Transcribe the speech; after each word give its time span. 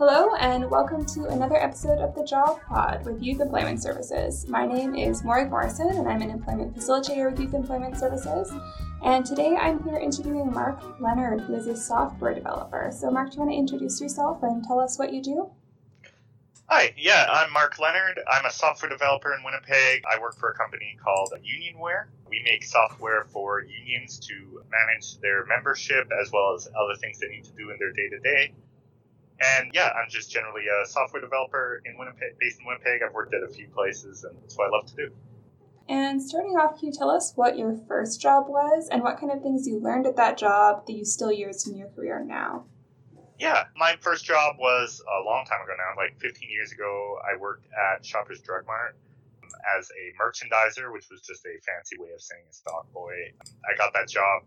Hello, 0.00 0.34
and 0.36 0.70
welcome 0.70 1.04
to 1.04 1.26
another 1.26 1.62
episode 1.62 1.98
of 1.98 2.14
the 2.14 2.24
Job 2.24 2.58
Pod 2.66 3.04
with 3.04 3.22
Youth 3.22 3.38
Employment 3.38 3.82
Services. 3.82 4.48
My 4.48 4.64
name 4.64 4.94
is 4.94 5.22
Morag 5.22 5.50
Morrison, 5.50 5.90
and 5.90 6.08
I'm 6.08 6.22
an 6.22 6.30
employment 6.30 6.74
facilitator 6.74 7.30
with 7.30 7.38
Youth 7.38 7.52
Employment 7.52 7.98
Services. 7.98 8.50
And 9.04 9.26
today 9.26 9.56
I'm 9.56 9.84
here 9.84 9.98
interviewing 9.98 10.54
Mark 10.54 10.98
Leonard, 11.02 11.42
who 11.42 11.54
is 11.54 11.66
a 11.66 11.76
software 11.76 12.34
developer. 12.34 12.90
So, 12.90 13.10
Mark, 13.10 13.28
do 13.28 13.34
you 13.34 13.40
want 13.40 13.52
to 13.52 13.58
introduce 13.58 14.00
yourself 14.00 14.42
and 14.42 14.64
tell 14.64 14.80
us 14.80 14.98
what 14.98 15.12
you 15.12 15.20
do? 15.20 15.50
Hi, 16.70 16.94
yeah, 16.96 17.26
I'm 17.30 17.52
Mark 17.52 17.78
Leonard. 17.78 18.20
I'm 18.26 18.46
a 18.46 18.50
software 18.50 18.88
developer 18.88 19.34
in 19.34 19.44
Winnipeg. 19.44 20.02
I 20.10 20.18
work 20.18 20.38
for 20.38 20.48
a 20.48 20.54
company 20.54 20.96
called 21.04 21.34
Unionware. 21.44 22.06
We 22.26 22.42
make 22.46 22.64
software 22.64 23.24
for 23.24 23.62
unions 23.64 24.18
to 24.20 24.62
manage 24.70 25.18
their 25.18 25.44
membership 25.44 26.08
as 26.22 26.32
well 26.32 26.54
as 26.54 26.68
other 26.68 26.98
things 26.98 27.18
they 27.18 27.28
need 27.28 27.44
to 27.44 27.52
do 27.52 27.68
in 27.68 27.76
their 27.78 27.92
day 27.92 28.08
to 28.08 28.18
day. 28.20 28.54
And 29.40 29.70
yeah, 29.72 29.90
I'm 29.90 30.10
just 30.10 30.30
generally 30.30 30.62
a 30.66 30.86
software 30.86 31.22
developer 31.22 31.80
in 31.86 31.96
Winnipeg, 31.98 32.38
based 32.38 32.60
in 32.60 32.66
Winnipeg. 32.66 33.02
I've 33.02 33.14
worked 33.14 33.34
at 33.34 33.42
a 33.42 33.48
few 33.48 33.68
places, 33.68 34.24
and 34.24 34.36
that's 34.42 34.56
what 34.56 34.68
I 34.68 34.70
love 34.70 34.86
to 34.86 34.96
do. 34.96 35.10
And 35.88 36.22
starting 36.22 36.52
off, 36.52 36.78
can 36.78 36.88
you 36.88 36.92
tell 36.92 37.10
us 37.10 37.32
what 37.34 37.58
your 37.58 37.74
first 37.88 38.20
job 38.20 38.44
was 38.48 38.88
and 38.92 39.02
what 39.02 39.18
kind 39.18 39.32
of 39.32 39.42
things 39.42 39.66
you 39.66 39.80
learned 39.80 40.06
at 40.06 40.16
that 40.16 40.38
job 40.38 40.86
that 40.86 40.92
you 40.92 41.04
still 41.04 41.32
use 41.32 41.66
in 41.66 41.76
your 41.76 41.88
career 41.88 42.22
now? 42.24 42.66
Yeah, 43.40 43.64
my 43.74 43.96
first 44.00 44.24
job 44.24 44.56
was 44.58 45.02
a 45.02 45.24
long 45.24 45.46
time 45.46 45.62
ago 45.62 45.72
now, 45.76 45.96
like 45.96 46.20
15 46.20 46.48
years 46.50 46.72
ago. 46.72 47.18
I 47.24 47.36
worked 47.38 47.66
at 47.72 48.04
Shoppers 48.04 48.40
Drug 48.40 48.66
Mart 48.66 48.96
um, 49.42 49.48
as 49.78 49.90
a 49.90 50.12
merchandiser, 50.22 50.92
which 50.92 51.06
was 51.10 51.22
just 51.22 51.44
a 51.46 51.56
fancy 51.64 51.96
way 51.98 52.10
of 52.14 52.20
saying 52.20 52.44
a 52.48 52.52
stock 52.52 52.92
boy. 52.92 53.32
I 53.64 53.76
got 53.78 53.94
that 53.94 54.08
job 54.08 54.42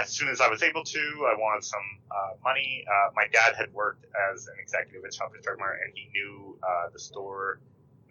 as 0.00 0.10
soon 0.10 0.28
as 0.28 0.40
I 0.40 0.48
was 0.48 0.62
able 0.62 0.82
to, 0.84 1.00
I 1.30 1.38
wanted 1.38 1.64
some 1.64 1.86
uh, 2.10 2.34
money. 2.42 2.84
Uh, 2.88 3.10
my 3.14 3.26
dad 3.32 3.54
had 3.56 3.72
worked 3.72 4.06
as 4.32 4.46
an 4.46 4.54
executive 4.60 5.04
at 5.04 5.14
Shoppers 5.14 5.42
Drug 5.42 5.58
Mart, 5.58 5.78
and 5.84 5.92
he 5.94 6.08
knew 6.12 6.58
uh, 6.62 6.90
the 6.92 6.98
store 6.98 7.60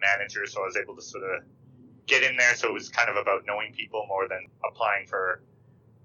manager, 0.00 0.46
so 0.46 0.62
I 0.62 0.66
was 0.66 0.76
able 0.76 0.96
to 0.96 1.02
sort 1.02 1.24
of 1.24 1.42
get 2.06 2.22
in 2.22 2.36
there. 2.36 2.54
So 2.54 2.68
it 2.68 2.72
was 2.72 2.88
kind 2.88 3.08
of 3.08 3.16
about 3.16 3.42
knowing 3.46 3.72
people 3.72 4.06
more 4.08 4.28
than 4.28 4.46
applying 4.66 5.06
for 5.06 5.42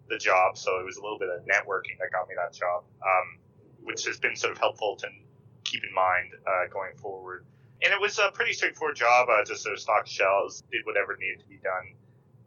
the 0.10 0.18
job. 0.18 0.58
So 0.58 0.80
it 0.80 0.86
was 0.86 0.98
a 0.98 1.02
little 1.02 1.20
bit 1.20 1.30
of 1.30 1.42
networking 1.44 1.98
that 2.00 2.12
got 2.12 2.28
me 2.28 2.36
that 2.36 2.54
job, 2.54 2.84
um, 3.02 3.40
which 3.84 4.06
has 4.06 4.20
been 4.20 4.36
sort 4.36 4.52
of 4.52 4.58
helpful 4.58 4.96
to 4.98 5.08
keep 5.64 5.84
in 5.84 5.94
mind 5.94 6.32
uh, 6.48 6.68
going 6.72 6.96
forward. 6.98 7.46
And 7.82 7.94
it 7.94 8.02
was 8.02 8.20
a 8.20 8.32
pretty 8.32 8.52
straightforward 8.54 8.98
job, 8.98 9.30
uh, 9.30 9.46
just 9.46 9.64
sort 9.64 9.74
of 9.74 9.80
stocked 9.80 10.10
shelves, 10.10 10.64
did 10.72 10.86
whatever 10.86 11.16
needed 11.18 11.40
to 11.40 11.48
be 11.48 11.60
done 11.64 11.96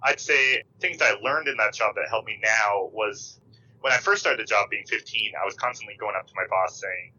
I'd 0.02 0.20
say 0.20 0.62
things 0.80 1.00
I 1.00 1.12
learned 1.22 1.48
in 1.48 1.56
that 1.58 1.74
job 1.74 1.94
that 1.96 2.08
helped 2.08 2.26
me 2.26 2.38
now 2.42 2.90
was 2.92 3.40
when 3.80 3.92
I 3.92 3.98
first 3.98 4.22
started 4.22 4.40
the 4.40 4.48
job 4.48 4.70
being 4.70 4.84
15, 4.86 5.32
I 5.40 5.44
was 5.44 5.54
constantly 5.54 5.96
going 5.98 6.14
up 6.16 6.26
to 6.26 6.32
my 6.36 6.46
boss 6.48 6.80
saying, 6.80 7.12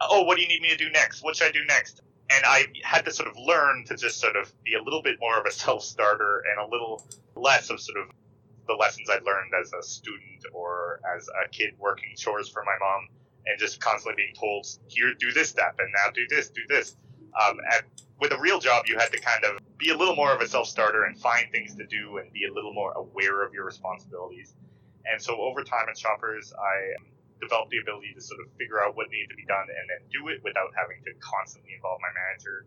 Oh, 0.00 0.22
what 0.22 0.36
do 0.36 0.42
you 0.42 0.48
need 0.48 0.60
me 0.60 0.70
to 0.70 0.76
do 0.76 0.90
next? 0.90 1.22
What 1.22 1.36
should 1.36 1.48
I 1.48 1.52
do 1.52 1.64
next? 1.66 2.02
And 2.30 2.44
I 2.44 2.66
had 2.82 3.04
to 3.04 3.12
sort 3.12 3.28
of 3.28 3.36
learn 3.36 3.84
to 3.86 3.96
just 3.96 4.20
sort 4.20 4.36
of 4.36 4.52
be 4.64 4.74
a 4.74 4.82
little 4.82 5.02
bit 5.02 5.18
more 5.20 5.38
of 5.38 5.46
a 5.46 5.50
self 5.64 5.82
starter 5.82 6.42
and 6.50 6.66
a 6.66 6.70
little 6.70 7.06
less 7.36 7.70
of 7.70 7.80
sort 7.80 7.98
of 7.98 8.08
the 8.66 8.74
lessons 8.74 9.08
I'd 9.10 9.22
learned 9.24 9.52
as 9.60 9.72
a 9.72 9.82
student 9.82 10.44
or 10.52 11.00
as 11.16 11.28
a 11.28 11.48
kid 11.48 11.74
working 11.78 12.14
chores 12.16 12.48
for 12.48 12.64
my 12.64 12.76
mom 12.80 13.08
and 13.46 13.58
just 13.58 13.80
constantly 13.80 14.22
being 14.22 14.34
told, 14.34 14.66
here, 14.88 15.12
do 15.14 15.32
this 15.32 15.50
step 15.50 15.76
and 15.78 15.92
now 15.92 16.10
do 16.14 16.26
this, 16.28 16.48
do 16.48 16.62
this. 16.68 16.96
Um, 17.40 17.58
and 17.72 17.82
with 18.20 18.32
a 18.32 18.38
real 18.38 18.58
job, 18.58 18.84
you 18.86 18.96
had 18.98 19.12
to 19.12 19.20
kind 19.20 19.44
of 19.44 19.58
be 19.84 19.90
a 19.90 19.96
little 19.96 20.16
more 20.16 20.32
of 20.32 20.40
a 20.40 20.48
self 20.48 20.66
starter 20.66 21.04
and 21.04 21.18
find 21.20 21.52
things 21.52 21.74
to 21.74 21.84
do 21.86 22.16
and 22.16 22.32
be 22.32 22.46
a 22.46 22.52
little 22.52 22.72
more 22.72 22.92
aware 22.92 23.44
of 23.44 23.52
your 23.52 23.66
responsibilities. 23.66 24.54
And 25.04 25.20
so 25.20 25.36
over 25.36 25.62
time 25.62 25.84
at 25.90 25.98
Shoppers, 25.98 26.54
I 26.56 26.96
developed 27.38 27.70
the 27.70 27.78
ability 27.84 28.14
to 28.14 28.20
sort 28.20 28.40
of 28.40 28.46
figure 28.56 28.82
out 28.82 28.96
what 28.96 29.10
needed 29.10 29.28
to 29.28 29.36
be 29.36 29.44
done 29.44 29.68
and 29.68 29.84
then 29.92 30.08
do 30.08 30.28
it 30.28 30.40
without 30.42 30.72
having 30.74 31.04
to 31.04 31.12
constantly 31.20 31.74
involve 31.76 32.00
my 32.00 32.08
manager. 32.16 32.64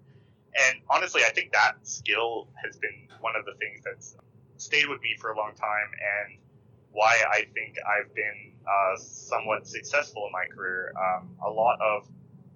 And 0.69 0.77
honestly, 0.91 1.23
I 1.25 1.31
think 1.33 1.51
that 1.53 1.81
skill 1.81 2.49
has 2.63 2.77
been 2.77 3.09
one 3.19 3.35
of 3.35 3.45
the 3.45 3.57
things 3.57 3.81
that's 3.83 4.15
stayed 4.57 4.87
with 4.87 5.01
me 5.01 5.17
for 5.19 5.31
a 5.31 5.37
long 5.37 5.53
time 5.57 5.89
and 5.97 6.37
why 6.91 7.17
I 7.31 7.49
think 7.53 7.77
I've 7.81 8.13
been 8.13 8.53
uh, 8.61 8.95
somewhat 8.97 9.65
successful 9.65 10.27
in 10.27 10.31
my 10.31 10.45
career. 10.53 10.93
Um, 10.93 11.33
a 11.43 11.49
lot 11.49 11.81
of 11.81 12.07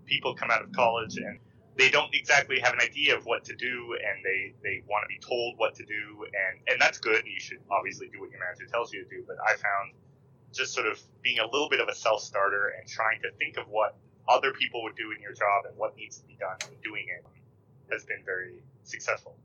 people 0.06 0.36
come 0.36 0.52
out 0.52 0.62
of 0.62 0.72
college 0.72 1.18
and 1.18 1.40
they 1.81 1.90
don't 1.90 2.14
exactly 2.14 2.59
have 2.59 2.74
an 2.74 2.80
idea 2.80 3.18
of 3.18 3.25
what 3.25 3.44
to 3.44 3.56
do 3.56 3.97
and 3.97 4.24
they, 4.24 4.53
they 4.62 4.84
want 4.88 5.03
to 5.03 5.08
be 5.08 5.18
told 5.18 5.58
what 5.58 5.74
to 5.74 5.84
do 5.84 6.25
and, 6.25 6.59
and 6.68 6.80
that's 6.80 7.00
good 7.00 7.24
and 7.24 7.34
you 7.34 7.40
should 7.40 7.58
obviously 7.72 8.08
do 8.14 8.22
what 8.22 8.30
your 8.30 8.40
manager 8.40 8.72
tells 8.72 8.94
you 8.94 9.03
to 9.03 9.09
do 9.09 9.24
but 9.25 9.36
i 9.50 9.53
found 9.53 9.92
just 10.53 10.75
sort 10.75 10.86
of 10.86 11.02
being 11.24 11.40
a 11.40 11.46
little 11.46 11.69
bit 11.69 11.80
of 11.80 11.88
a 11.88 11.96
self-starter 11.96 12.74
and 12.78 12.88
trying 12.88 13.19
to 13.19 13.31
think 13.40 13.58
of 13.58 13.68
what 13.68 13.97
other 14.30 14.53
people 14.53 14.84
would 14.84 14.96
do 14.96 15.12
in 15.12 15.19
your 15.19 15.34
job 15.34 15.66
and 15.68 15.75
what 15.75 15.97
needs 15.97 16.19
to 16.19 16.28
be 16.28 16.38
done 16.40 16.56
and 16.68 16.80
doing 16.84 17.06
it 17.18 17.25
has 17.92 18.06
been 18.06 18.22
very 18.25 18.62
successful 18.84 19.36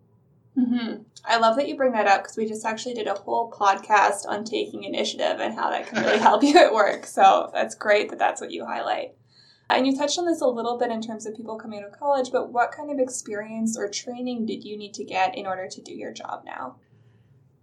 mm-hmm. 0.58 1.00
i 1.24 1.38
love 1.38 1.56
that 1.56 1.66
you 1.66 1.74
bring 1.74 1.92
that 1.92 2.06
up 2.06 2.22
because 2.22 2.36
we 2.36 2.46
just 2.46 2.66
actually 2.66 2.92
did 2.92 3.06
a 3.06 3.14
whole 3.14 3.50
podcast 3.50 4.28
on 4.28 4.44
taking 4.44 4.84
initiative 4.84 5.40
and 5.40 5.54
how 5.54 5.70
that 5.70 5.86
can 5.86 6.04
really 6.04 6.18
help 6.28 6.42
you 6.42 6.58
at 6.58 6.74
work 6.74 7.06
so 7.06 7.50
that's 7.54 7.74
great 7.74 8.10
that 8.10 8.18
that's 8.18 8.42
what 8.42 8.50
you 8.50 8.66
highlight 8.66 9.14
and 9.68 9.86
you 9.86 9.96
touched 9.96 10.18
on 10.18 10.26
this 10.26 10.40
a 10.40 10.46
little 10.46 10.78
bit 10.78 10.90
in 10.90 11.02
terms 11.02 11.26
of 11.26 11.36
people 11.36 11.58
coming 11.58 11.80
out 11.80 11.86
of 11.86 11.98
college, 11.98 12.30
but 12.30 12.52
what 12.52 12.72
kind 12.72 12.90
of 12.90 12.98
experience 12.98 13.76
or 13.76 13.88
training 13.88 14.46
did 14.46 14.64
you 14.64 14.76
need 14.76 14.94
to 14.94 15.04
get 15.04 15.36
in 15.36 15.46
order 15.46 15.68
to 15.68 15.80
do 15.82 15.92
your 15.92 16.12
job 16.12 16.44
now? 16.44 16.76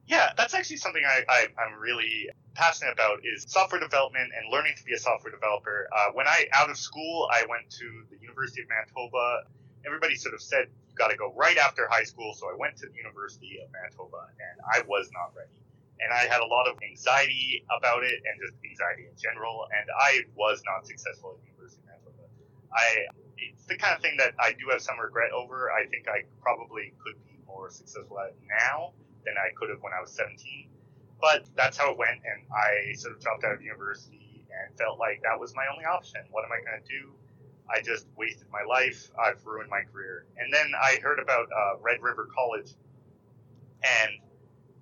Yeah, 0.06 0.34
that's 0.36 0.53
actually 0.53 0.78
something 0.78 1.03
I, 1.08 1.47
am 1.58 1.80
really 1.80 2.30
passionate 2.56 2.91
about 2.91 3.19
is 3.24 3.46
software 3.47 3.80
development 3.80 4.31
and 4.36 4.52
learning 4.52 4.74
to 4.78 4.84
be 4.84 4.94
a 4.94 5.00
software 5.00 5.31
developer. 5.31 5.88
Uh, 5.96 6.12
when 6.14 6.28
I, 6.28 6.46
out 6.53 6.69
of 6.69 6.78
school, 6.78 7.30
I 7.31 7.46
went 7.50 7.69
to 7.80 8.03
the 8.12 8.18
University 8.20 8.62
of 8.62 8.68
Manitoba. 8.68 9.44
Everybody 9.85 10.16
sort 10.16 10.35
of 10.35 10.41
said, 10.41 10.68
you 10.90 10.96
got 10.96 11.08
to 11.08 11.18
go 11.18 11.34
right 11.35 11.58
after 11.58 11.88
high 11.90 12.03
school. 12.03 12.34
So 12.35 12.47
I 12.52 12.56
went 12.58 12.75
to 12.78 12.88
the 12.88 12.96
University 12.96 13.59
of 13.64 13.72
Manitoba 13.72 14.28
and 14.38 14.59
I 14.75 14.85
was 14.88 15.09
not 15.14 15.31
ready. 15.35 15.56
And 16.02 16.12
I 16.12 16.28
had 16.28 16.41
a 16.41 16.46
lot 16.46 16.68
of 16.68 16.75
anxiety 16.84 17.64
about 17.72 18.03
it 18.03 18.20
and 18.28 18.35
just 18.44 18.59
anxiety 18.59 19.08
in 19.08 19.16
general. 19.16 19.68
And 19.72 19.88
I 19.97 20.28
was 20.35 20.62
not 20.68 20.85
successful 20.85 21.40
at 21.40 21.53
I 22.75 23.06
it's 23.38 23.66
the 23.66 23.78
kind 23.78 23.95
of 23.95 24.01
thing 24.01 24.17
that 24.17 24.34
I 24.39 24.53
do 24.53 24.69
have 24.72 24.81
some 24.81 25.00
regret 25.00 25.31
over. 25.31 25.72
I 25.72 25.85
think 25.88 26.07
I 26.07 26.23
probably 26.41 26.94
could 27.03 27.16
be 27.25 27.39
more 27.47 27.69
successful 27.69 28.19
at 28.19 28.29
it 28.29 28.38
now 28.47 28.91
than 29.25 29.35
I 29.38 29.53
could 29.56 29.69
have 29.69 29.81
when 29.81 29.94
I 29.94 30.01
was 30.01 30.11
17. 30.11 30.69
But 31.19 31.45
that's 31.56 31.78
how 31.78 31.91
it 31.91 31.97
went, 31.97 32.19
and 32.25 32.44
I 32.51 32.94
sort 32.95 33.16
of 33.16 33.22
dropped 33.22 33.44
out 33.44 33.53
of 33.53 33.61
university 33.61 34.45
and 34.51 34.78
felt 34.78 35.00
like 35.00 35.22
that 35.23 35.39
was 35.39 35.56
my 35.56 35.63
only 35.72 35.85
option. 35.85 36.22
What 36.31 36.44
am 36.44 36.51
I 36.51 36.59
going 36.59 36.81
to 36.84 36.88
do? 36.88 37.11
I 37.69 37.81
just 37.81 38.07
wasted 38.17 38.47
my 38.51 38.63
life. 38.67 39.09
I've 39.17 39.44
ruined 39.45 39.69
my 39.69 39.81
career. 39.81 40.25
And 40.38 40.53
then 40.53 40.73
I 40.75 41.00
heard 41.01 41.19
about 41.19 41.47
uh, 41.47 41.79
Red 41.81 42.03
River 42.03 42.28
College, 42.35 42.73
and 43.84 44.11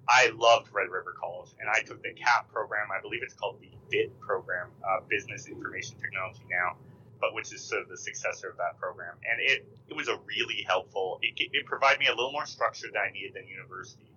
I 0.10 0.32
loved 0.36 0.74
Red 0.74 0.90
River 0.90 1.16
College. 1.22 1.50
And 1.60 1.70
I 1.70 1.82
took 1.82 2.02
the 2.02 2.14
CAP 2.14 2.52
program. 2.52 2.88
I 2.92 3.00
believe 3.02 3.22
it's 3.22 3.36
called 3.36 3.62
the 3.62 3.70
BIT 3.92 4.20
program, 4.20 4.70
uh, 4.84 5.02
Business 5.08 5.48
Information 5.48 5.98
Technology 6.02 6.42
now 6.50 6.76
but 7.22 7.36
which 7.36 7.54
is 7.54 7.62
sort 7.62 7.84
of 7.84 7.90
the 7.90 7.98
successor 7.98 8.50
of 8.50 8.58
that 8.58 8.78
program. 8.80 9.14
And 9.30 9.40
it, 9.40 9.66
it 9.88 9.96
was 9.96 10.08
a 10.08 10.18
really 10.26 10.66
helpful, 10.68 11.20
it, 11.22 11.34
it 11.38 11.66
provided 11.66 12.00
me 12.00 12.08
a 12.08 12.16
little 12.16 12.32
more 12.32 12.48
structure 12.48 12.88
that 12.92 13.00
I 13.00 13.12
needed 13.12 13.36
than 13.36 13.48
university, 13.48 14.10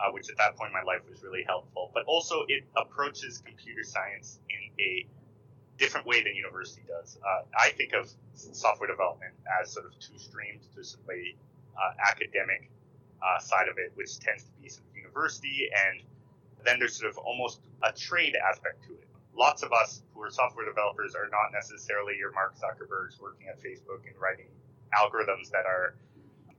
uh, 0.00 0.10
which 0.10 0.30
at 0.30 0.38
that 0.38 0.56
point 0.56 0.68
in 0.68 0.72
my 0.72 0.82
life 0.82 1.02
was 1.08 1.22
really 1.22 1.44
helpful. 1.46 1.90
But 1.92 2.04
also 2.06 2.44
it 2.48 2.64
approaches 2.76 3.42
computer 3.44 3.84
science 3.84 4.40
in 4.48 4.82
a 4.82 5.06
different 5.78 6.06
way 6.06 6.24
than 6.24 6.34
university 6.34 6.82
does. 6.88 7.18
Uh, 7.22 7.42
I 7.58 7.70
think 7.70 7.92
of 7.92 8.10
software 8.34 8.88
development 8.88 9.34
as 9.60 9.70
sort 9.70 9.84
of 9.84 9.92
two 10.00 10.18
streams. 10.18 10.64
There's 10.74 10.96
a 11.10 11.36
uh, 11.76 11.92
academic 12.08 12.70
uh, 13.22 13.38
side 13.38 13.68
of 13.68 13.76
it, 13.76 13.92
which 13.94 14.18
tends 14.18 14.44
to 14.44 14.50
be 14.62 14.70
sort 14.70 14.88
of 14.88 14.96
university, 14.96 15.68
and 15.68 16.00
then 16.64 16.78
there's 16.78 16.96
sort 16.96 17.10
of 17.10 17.18
almost 17.18 17.60
a 17.82 17.92
trade 17.92 18.34
aspect 18.34 18.82
to 18.84 18.94
it 18.94 19.05
lots 19.36 19.62
of 19.62 19.72
us 19.72 20.02
who 20.14 20.22
are 20.22 20.30
software 20.30 20.64
developers 20.64 21.14
are 21.14 21.28
not 21.28 21.52
necessarily 21.52 22.14
your 22.18 22.32
Mark 22.32 22.56
Zuckerbergs 22.56 23.20
working 23.20 23.48
at 23.48 23.60
Facebook 23.60 24.06
and 24.06 24.16
writing 24.20 24.48
algorithms 24.96 25.50
that 25.50 25.66
are 25.66 25.96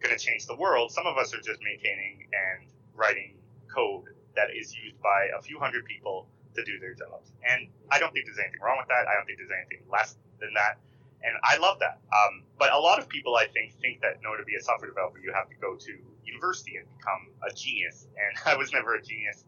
going 0.02 0.16
to 0.16 0.24
change 0.24 0.46
the 0.46 0.56
world. 0.56 0.92
Some 0.92 1.08
of 1.08 1.18
us 1.18 1.34
are 1.34 1.42
just 1.42 1.60
maintaining 1.64 2.28
and 2.32 2.70
writing 2.94 3.36
code 3.74 4.06
that 4.36 4.50
is 4.56 4.76
used 4.76 5.02
by 5.02 5.30
a 5.38 5.42
few 5.42 5.60
hundred 5.60 5.86
people 5.86 6.28
to 6.56 6.64
do 6.64 6.80
their 6.80 6.94
jobs. 6.94 7.32
And 7.48 7.68
I 7.90 8.00
don't 8.00 8.14
think 8.14 8.26
there's 8.26 8.40
anything 8.40 8.62
wrong 8.62 8.78
with 8.78 8.88
that. 8.90 9.10
I 9.10 9.14
don't 9.18 9.26
think 9.26 9.40
there's 9.40 9.54
anything 9.54 9.86
less 9.90 10.16
than 10.40 10.54
that. 10.54 10.78
And 11.24 11.34
I 11.44 11.58
love 11.58 11.80
that. 11.80 11.98
Um, 12.14 12.44
but 12.60 12.72
a 12.72 12.78
lot 12.78 13.00
of 13.00 13.10
people, 13.10 13.36
I 13.36 13.48
think, 13.48 13.74
think 13.82 14.02
that 14.02 14.22
in 14.22 14.26
order 14.26 14.44
to 14.44 14.46
be 14.46 14.56
a 14.56 14.62
software 14.62 14.90
developer, 14.90 15.18
you 15.18 15.34
have 15.34 15.50
to 15.50 15.56
go 15.58 15.76
to 15.76 15.94
university 16.24 16.78
and 16.78 16.86
become 16.98 17.34
a 17.42 17.54
genius. 17.54 18.08
And 18.14 18.38
I 18.46 18.56
was 18.58 18.72
never 18.72 18.96
a 18.96 19.02
genius. 19.02 19.46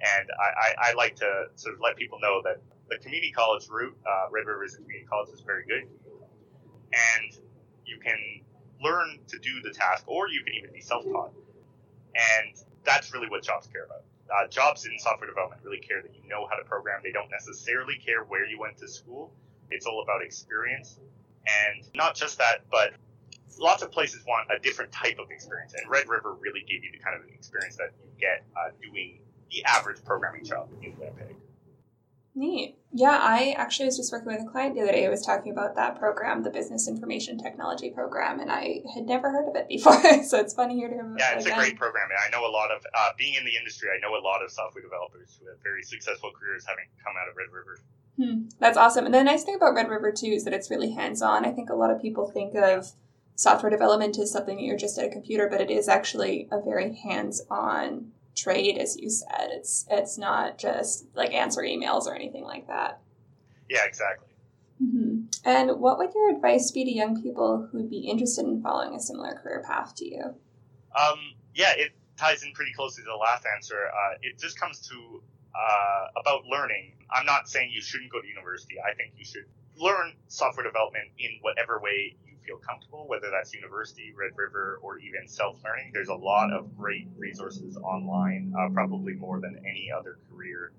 And 0.00 0.28
I, 0.38 0.44
I, 0.44 0.90
I, 0.90 0.92
like 0.94 1.16
to 1.16 1.46
sort 1.56 1.74
of 1.74 1.80
let 1.80 1.96
people 1.96 2.18
know 2.20 2.40
that 2.44 2.60
the 2.88 2.98
community 2.98 3.32
college 3.32 3.68
route, 3.68 3.96
uh, 4.06 4.30
Red 4.30 4.46
River 4.46 4.64
is 4.64 4.74
a 4.74 4.78
Community 4.78 5.06
College, 5.08 5.30
is 5.30 5.40
very 5.40 5.64
good. 5.66 5.88
And 6.92 7.32
you 7.84 7.98
can 7.98 8.18
learn 8.82 9.18
to 9.26 9.38
do 9.38 9.60
the 9.62 9.70
task, 9.70 10.04
or 10.06 10.28
you 10.28 10.42
can 10.44 10.54
even 10.54 10.72
be 10.72 10.80
self 10.80 11.04
taught. 11.04 11.32
And 12.14 12.54
that's 12.84 13.12
really 13.12 13.28
what 13.28 13.42
jobs 13.42 13.66
care 13.66 13.84
about. 13.84 14.02
Uh, 14.30 14.46
jobs 14.48 14.86
in 14.86 14.98
software 14.98 15.28
development 15.28 15.62
really 15.64 15.80
care 15.80 16.02
that 16.02 16.14
you 16.14 16.28
know 16.28 16.46
how 16.48 16.56
to 16.56 16.64
program. 16.64 17.00
They 17.02 17.12
don't 17.12 17.30
necessarily 17.30 17.96
care 17.96 18.24
where 18.24 18.46
you 18.46 18.58
went 18.58 18.76
to 18.78 18.88
school. 18.88 19.32
It's 19.70 19.86
all 19.86 20.02
about 20.02 20.22
experience. 20.22 20.98
And 21.46 21.84
not 21.94 22.14
just 22.14 22.38
that, 22.38 22.62
but 22.70 22.92
lots 23.58 23.82
of 23.82 23.90
places 23.90 24.24
want 24.26 24.48
a 24.54 24.58
different 24.60 24.92
type 24.92 25.18
of 25.18 25.30
experience. 25.30 25.74
And 25.74 25.90
Red 25.90 26.08
River 26.08 26.34
really 26.34 26.60
gave 26.60 26.84
you 26.84 26.92
the 26.92 26.98
kind 26.98 27.16
of 27.16 27.26
experience 27.28 27.76
that 27.76 27.92
you 28.02 28.10
get 28.20 28.44
uh, 28.56 28.70
doing 28.82 29.20
the 29.50 29.64
average 29.64 30.04
programming 30.04 30.44
job 30.44 30.68
in 30.82 30.94
Winnipeg. 30.98 31.36
Neat. 32.34 32.76
Yeah, 32.92 33.18
I 33.20 33.54
actually 33.58 33.86
was 33.86 33.96
just 33.96 34.12
working 34.12 34.28
with 34.28 34.40
a 34.40 34.50
client 34.50 34.74
the 34.76 34.82
other 34.82 34.92
day 34.92 35.04
who 35.04 35.10
was 35.10 35.26
talking 35.26 35.50
about 35.50 35.74
that 35.74 35.98
program, 35.98 36.42
the 36.42 36.50
Business 36.50 36.86
Information 36.88 37.36
Technology 37.36 37.90
Program, 37.90 38.38
and 38.40 38.50
I 38.50 38.82
had 38.94 39.06
never 39.06 39.30
heard 39.30 39.48
of 39.48 39.56
it 39.56 39.68
before. 39.68 40.00
so 40.22 40.38
it's 40.38 40.54
funny 40.54 40.76
here 40.76 40.88
to 40.88 40.94
hear 40.94 41.16
Yeah, 41.18 41.34
it's 41.34 41.44
again. 41.46 41.58
a 41.58 41.62
great 41.62 41.76
program. 41.76 42.08
I 42.26 42.30
know 42.30 42.46
a 42.46 42.52
lot 42.52 42.70
of, 42.70 42.80
uh, 42.94 43.10
being 43.18 43.34
in 43.34 43.44
the 43.44 43.56
industry, 43.56 43.88
I 43.94 43.98
know 44.00 44.16
a 44.16 44.22
lot 44.22 44.42
of 44.42 44.50
software 44.50 44.82
developers 44.82 45.38
who 45.40 45.48
have 45.48 45.58
very 45.62 45.82
successful 45.82 46.30
careers 46.38 46.64
having 46.66 46.84
come 47.04 47.14
out 47.20 47.28
of 47.28 47.36
Red 47.36 47.48
River. 47.52 47.78
Hmm, 48.16 48.48
that's 48.60 48.78
awesome. 48.78 49.04
And 49.04 49.14
the 49.14 49.22
nice 49.24 49.42
thing 49.44 49.56
about 49.56 49.74
Red 49.74 49.88
River, 49.88 50.12
too, 50.12 50.28
is 50.28 50.44
that 50.44 50.54
it's 50.54 50.70
really 50.70 50.92
hands 50.92 51.20
on. 51.20 51.44
I 51.44 51.50
think 51.50 51.70
a 51.70 51.74
lot 51.74 51.90
of 51.90 52.00
people 52.00 52.30
think 52.30 52.54
of 52.54 52.92
software 53.34 53.70
development 53.70 54.18
as 54.18 54.30
something 54.32 54.56
that 54.56 54.62
you're 54.64 54.76
just 54.78 54.96
at 54.98 55.04
a 55.06 55.10
computer, 55.10 55.48
but 55.50 55.60
it 55.60 55.70
is 55.70 55.88
actually 55.88 56.48
a 56.50 56.60
very 56.60 56.94
hands 56.94 57.42
on 57.50 58.12
trade, 58.38 58.78
as 58.78 58.96
you 58.96 59.10
said. 59.10 59.50
It's 59.50 59.86
it's 59.90 60.18
not 60.18 60.58
just 60.58 61.06
like 61.14 61.34
answer 61.34 61.62
emails 61.62 62.06
or 62.06 62.14
anything 62.14 62.44
like 62.44 62.66
that. 62.68 63.00
Yeah, 63.68 63.84
exactly. 63.84 64.28
Mm-hmm. 64.82 65.24
And 65.44 65.80
what 65.80 65.98
would 65.98 66.14
your 66.14 66.30
advice 66.34 66.70
be 66.70 66.84
to 66.84 66.90
young 66.90 67.20
people 67.20 67.68
who 67.70 67.78
would 67.78 67.90
be 67.90 68.08
interested 68.08 68.46
in 68.46 68.62
following 68.62 68.94
a 68.94 69.00
similar 69.00 69.34
career 69.42 69.64
path 69.66 69.94
to 69.96 70.04
you? 70.04 70.22
Um, 70.96 71.18
yeah, 71.54 71.72
it 71.76 71.92
ties 72.16 72.42
in 72.42 72.52
pretty 72.52 72.72
closely 72.72 73.02
to 73.02 73.10
the 73.10 73.16
last 73.16 73.44
answer. 73.54 73.88
Uh, 73.88 74.14
it 74.22 74.38
just 74.38 74.58
comes 74.58 74.80
to 74.88 75.22
uh, 75.54 76.20
about 76.20 76.44
learning. 76.46 76.92
I'm 77.10 77.26
not 77.26 77.48
saying 77.48 77.70
you 77.72 77.82
shouldn't 77.82 78.12
go 78.12 78.20
to 78.20 78.26
university. 78.26 78.76
I 78.80 78.94
think 78.94 79.14
you 79.16 79.24
should 79.24 79.46
learn 79.76 80.14
software 80.28 80.64
development 80.64 81.08
in 81.18 81.30
whatever 81.40 81.80
way 81.80 82.16
feel 82.48 82.56
comfortable, 82.56 83.06
whether 83.06 83.30
that's 83.30 83.52
university, 83.54 84.14
Red 84.16 84.32
River, 84.36 84.80
or 84.82 84.98
even 84.98 85.28
self 85.28 85.62
learning. 85.62 85.90
There's 85.92 86.08
a 86.08 86.14
lot 86.14 86.52
of 86.52 86.76
great 86.76 87.06
resources 87.16 87.76
online, 87.76 88.54
uh, 88.58 88.70
probably 88.72 89.12
more 89.12 89.40
than 89.40 89.60
any 89.60 89.90
other 89.92 90.18
career 90.30 90.72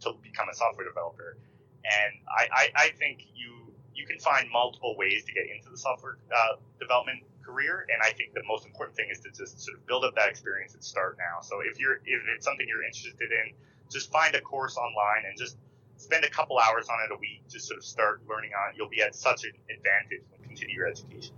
to 0.00 0.14
become 0.22 0.48
a 0.48 0.54
software 0.54 0.86
developer. 0.86 1.36
And 1.84 2.12
I, 2.28 2.48
I, 2.52 2.64
I 2.84 2.88
think 2.98 3.26
you 3.34 3.72
you 3.94 4.06
can 4.06 4.18
find 4.18 4.50
multiple 4.50 4.96
ways 4.96 5.24
to 5.24 5.32
get 5.32 5.44
into 5.50 5.70
the 5.70 5.78
software 5.78 6.18
uh, 6.34 6.56
development 6.78 7.22
career. 7.44 7.86
And 7.92 8.02
I 8.02 8.10
think 8.12 8.34
the 8.34 8.44
most 8.46 8.66
important 8.66 8.96
thing 8.96 9.08
is 9.10 9.20
to 9.20 9.30
just 9.30 9.60
sort 9.60 9.76
of 9.78 9.86
build 9.86 10.04
up 10.04 10.14
that 10.14 10.28
experience 10.28 10.74
and 10.74 10.82
start 10.82 11.16
now. 11.18 11.40
So 11.42 11.60
if 11.60 11.78
you're 11.78 11.96
if 12.04 12.22
it's 12.34 12.44
something 12.44 12.66
you're 12.68 12.84
interested 12.84 13.30
in, 13.30 13.54
just 13.90 14.10
find 14.10 14.34
a 14.34 14.40
course 14.40 14.76
online 14.76 15.24
and 15.28 15.38
just 15.38 15.56
spend 15.96 16.24
a 16.24 16.30
couple 16.30 16.58
hours 16.58 16.88
on 16.88 16.98
it 17.04 17.12
a 17.12 17.18
week 17.18 17.42
to 17.50 17.58
sort 17.58 17.78
of 17.78 17.84
start 17.84 18.22
learning 18.28 18.50
on 18.54 18.70
it. 18.70 18.76
You'll 18.76 18.88
be 18.88 19.02
at 19.02 19.14
such 19.14 19.44
an 19.44 19.52
advantage 19.68 20.22
your 20.66 20.86
education. 20.86 21.34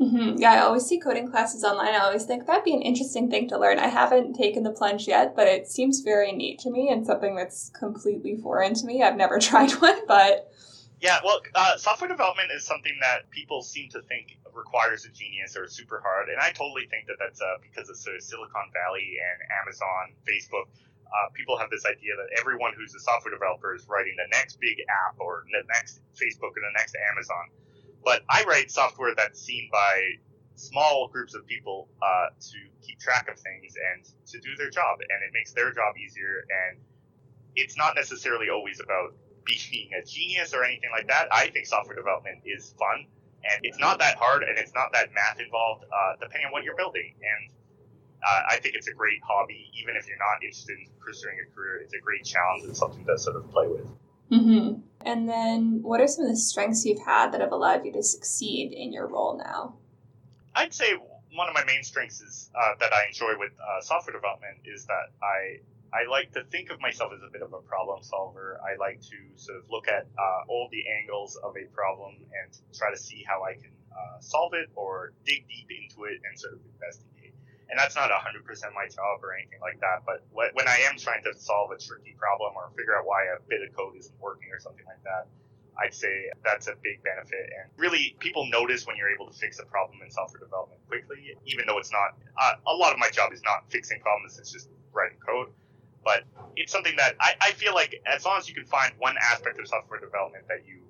Mm-hmm. 0.00 0.38
Yeah, 0.38 0.52
I 0.52 0.58
always 0.60 0.86
see 0.86 0.98
coding 0.98 1.30
classes 1.30 1.62
online. 1.62 1.94
I 1.94 1.98
always 1.98 2.24
think 2.24 2.46
that'd 2.46 2.64
be 2.64 2.72
an 2.72 2.80
interesting 2.80 3.28
thing 3.28 3.48
to 3.48 3.58
learn. 3.58 3.78
I 3.78 3.88
haven't 3.88 4.32
taken 4.32 4.62
the 4.62 4.70
plunge 4.70 5.06
yet, 5.06 5.36
but 5.36 5.46
it 5.46 5.68
seems 5.68 6.00
very 6.00 6.32
neat 6.32 6.58
to 6.60 6.70
me 6.70 6.88
and 6.88 7.04
something 7.04 7.36
that's 7.36 7.70
completely 7.78 8.36
foreign 8.36 8.72
to 8.74 8.86
me. 8.86 9.02
I've 9.02 9.16
never 9.16 9.38
tried 9.40 9.72
one, 9.72 10.06
but. 10.06 10.50
Yeah, 11.00 11.18
well, 11.24 11.40
uh, 11.54 11.76
software 11.76 12.08
development 12.08 12.48
is 12.52 12.64
something 12.64 12.96
that 13.00 13.28
people 13.30 13.62
seem 13.62 13.88
to 13.90 14.00
think 14.02 14.36
requires 14.54 15.04
a 15.04 15.10
genius 15.10 15.56
or 15.56 15.68
super 15.68 16.00
hard, 16.00 16.28
and 16.28 16.38
I 16.40 16.52
totally 16.52 16.86
think 16.88 17.06
that 17.08 17.16
that's 17.18 17.40
uh, 17.40 17.56
because 17.62 17.88
of 17.88 17.96
sort 17.96 18.16
of 18.16 18.22
Silicon 18.22 18.68
Valley 18.72 19.16
and 19.16 19.38
Amazon, 19.64 20.12
Facebook. 20.28 20.68
Uh, 21.08 21.28
people 21.32 21.58
have 21.58 21.70
this 21.70 21.84
idea 21.84 22.12
that 22.16 22.28
everyone 22.38 22.72
who's 22.76 22.94
a 22.94 23.00
software 23.00 23.32
developer 23.32 23.74
is 23.74 23.88
writing 23.88 24.14
the 24.16 24.28
next 24.36 24.60
big 24.60 24.76
app 25.08 25.18
or 25.18 25.44
the 25.50 25.64
next 25.72 26.00
Facebook 26.14 26.52
or 26.52 26.62
the 26.62 26.76
next 26.76 26.94
Amazon. 27.10 27.48
But 28.04 28.22
I 28.28 28.44
write 28.44 28.70
software 28.70 29.14
that's 29.16 29.40
seen 29.40 29.68
by 29.70 30.12
small 30.54 31.08
groups 31.08 31.34
of 31.34 31.46
people 31.46 31.88
uh, 32.02 32.26
to 32.40 32.58
keep 32.82 32.98
track 33.00 33.28
of 33.30 33.38
things 33.38 33.74
and 33.92 34.04
to 34.26 34.40
do 34.40 34.56
their 34.56 34.70
job, 34.70 34.98
and 35.00 35.22
it 35.22 35.32
makes 35.32 35.52
their 35.52 35.72
job 35.72 35.96
easier. 35.96 36.44
And 36.68 36.80
it's 37.56 37.76
not 37.76 37.94
necessarily 37.94 38.48
always 38.48 38.80
about 38.80 39.14
being 39.44 39.90
a 40.00 40.04
genius 40.04 40.54
or 40.54 40.64
anything 40.64 40.90
like 40.92 41.08
that. 41.08 41.28
I 41.32 41.48
think 41.48 41.66
software 41.66 41.96
development 41.96 42.40
is 42.44 42.74
fun, 42.78 43.06
and 43.44 43.60
it's 43.62 43.78
not 43.78 43.98
that 43.98 44.16
hard, 44.16 44.42
and 44.42 44.58
it's 44.58 44.74
not 44.74 44.92
that 44.92 45.12
math 45.14 45.40
involved, 45.40 45.84
uh, 45.84 46.16
depending 46.20 46.46
on 46.46 46.52
what 46.52 46.64
you're 46.64 46.76
building. 46.76 47.14
And 47.16 47.52
uh, 48.22 48.42
I 48.50 48.56
think 48.58 48.74
it's 48.74 48.88
a 48.88 48.92
great 48.92 49.20
hobby, 49.26 49.70
even 49.80 49.96
if 49.96 50.06
you're 50.06 50.18
not 50.18 50.42
interested 50.42 50.76
in 50.78 50.86
pursuing 51.00 51.36
a 51.40 51.54
career. 51.54 51.76
It's 51.78 51.94
a 51.94 52.00
great 52.00 52.24
challenge 52.24 52.64
and 52.64 52.76
something 52.76 53.04
to 53.06 53.18
sort 53.18 53.36
of 53.36 53.50
play 53.50 53.66
with. 53.66 53.86
Mm-hmm. 54.30 54.80
And 55.04 55.28
then, 55.28 55.80
what 55.82 56.00
are 56.00 56.06
some 56.06 56.26
of 56.26 56.30
the 56.30 56.36
strengths 56.36 56.84
you've 56.84 57.04
had 57.04 57.32
that 57.32 57.40
have 57.40 57.52
allowed 57.52 57.84
you 57.84 57.92
to 57.92 58.02
succeed 58.02 58.72
in 58.72 58.92
your 58.92 59.06
role 59.06 59.36
now? 59.36 59.74
I'd 60.54 60.74
say 60.74 60.94
one 61.32 61.48
of 61.48 61.54
my 61.54 61.64
main 61.64 61.82
strengths 61.82 62.20
is 62.20 62.50
uh, 62.54 62.74
that 62.80 62.92
I 62.92 63.06
enjoy 63.06 63.38
with 63.38 63.52
uh, 63.60 63.80
software 63.80 64.14
development 64.14 64.58
is 64.64 64.84
that 64.86 65.14
I 65.22 65.60
I 65.92 66.08
like 66.08 66.30
to 66.32 66.44
think 66.44 66.70
of 66.70 66.80
myself 66.80 67.12
as 67.14 67.20
a 67.26 67.30
bit 67.32 67.42
of 67.42 67.52
a 67.52 67.58
problem 67.58 68.02
solver. 68.02 68.60
I 68.62 68.76
like 68.78 69.00
to 69.10 69.16
sort 69.34 69.58
of 69.58 69.64
look 69.70 69.88
at 69.88 70.06
uh, 70.18 70.42
all 70.48 70.68
the 70.70 70.84
angles 70.88 71.36
of 71.42 71.56
a 71.56 71.66
problem 71.74 72.14
and 72.30 72.58
try 72.72 72.90
to 72.90 72.96
see 72.96 73.24
how 73.26 73.42
I 73.42 73.54
can 73.54 73.72
uh, 73.90 74.20
solve 74.20 74.54
it 74.54 74.70
or 74.76 75.12
dig 75.24 75.48
deep 75.48 75.66
into 75.70 76.04
it 76.04 76.20
and 76.22 76.38
sort 76.38 76.54
of 76.54 76.60
investigate 76.74 77.19
and 77.70 77.78
that's 77.78 77.94
not 77.94 78.10
100% 78.10 78.42
my 78.74 78.86
job 78.90 79.22
or 79.22 79.34
anything 79.34 79.60
like 79.62 79.78
that. 79.80 80.02
But 80.04 80.26
when 80.32 80.66
I 80.66 80.82
am 80.90 80.98
trying 80.98 81.22
to 81.24 81.32
solve 81.38 81.70
a 81.70 81.78
tricky 81.78 82.16
problem 82.18 82.52
or 82.56 82.70
figure 82.76 82.98
out 82.98 83.06
why 83.06 83.22
a 83.30 83.38
bit 83.48 83.62
of 83.62 83.74
code 83.74 83.94
isn't 83.96 84.18
working 84.20 84.50
or 84.52 84.58
something 84.58 84.84
like 84.86 85.02
that, 85.04 85.30
I'd 85.78 85.94
say 85.94 86.28
that's 86.44 86.66
a 86.66 86.74
big 86.82 87.02
benefit. 87.02 87.46
And 87.54 87.70
really, 87.78 88.16
people 88.18 88.44
notice 88.50 88.86
when 88.86 88.96
you're 88.96 89.14
able 89.14 89.30
to 89.30 89.32
fix 89.38 89.60
a 89.60 89.64
problem 89.64 90.00
in 90.02 90.10
software 90.10 90.40
development 90.40 90.80
quickly, 90.88 91.38
even 91.46 91.64
though 91.66 91.78
it's 91.78 91.92
not, 91.92 92.18
uh, 92.36 92.54
a 92.66 92.74
lot 92.74 92.92
of 92.92 92.98
my 92.98 93.08
job 93.08 93.32
is 93.32 93.40
not 93.44 93.70
fixing 93.70 94.00
problems, 94.00 94.38
it's 94.38 94.52
just 94.52 94.68
writing 94.92 95.18
code. 95.24 95.48
But 96.04 96.24
it's 96.56 96.72
something 96.72 96.96
that 96.96 97.14
I, 97.20 97.34
I 97.40 97.50
feel 97.52 97.74
like 97.74 98.02
as 98.04 98.24
long 98.24 98.38
as 98.38 98.48
you 98.48 98.54
can 98.54 98.66
find 98.66 98.92
one 98.98 99.16
aspect 99.20 99.60
of 99.60 99.68
software 99.68 100.00
development 100.00 100.48
that 100.48 100.66
you 100.66 100.80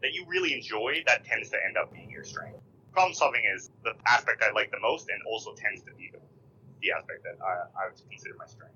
that 0.00 0.14
you 0.14 0.24
really 0.26 0.54
enjoy, 0.54 1.02
that 1.06 1.24
tends 1.24 1.50
to 1.50 1.56
end 1.64 1.76
up 1.76 1.92
being 1.92 2.10
your 2.10 2.24
strength 2.24 2.58
problem 2.92 3.14
solving 3.14 3.42
is 3.56 3.70
the 3.82 3.92
aspect 4.06 4.42
I 4.42 4.52
like 4.52 4.70
the 4.70 4.80
most 4.80 5.08
and 5.08 5.18
also 5.26 5.54
tends 5.54 5.82
to 5.82 5.92
be 5.94 6.12
the, 6.12 6.20
the 6.82 6.90
aspect 6.92 7.22
that 7.24 7.38
I, 7.40 7.84
I 7.84 7.88
would 7.88 8.10
consider 8.10 8.34
my 8.38 8.46
strength. 8.46 8.74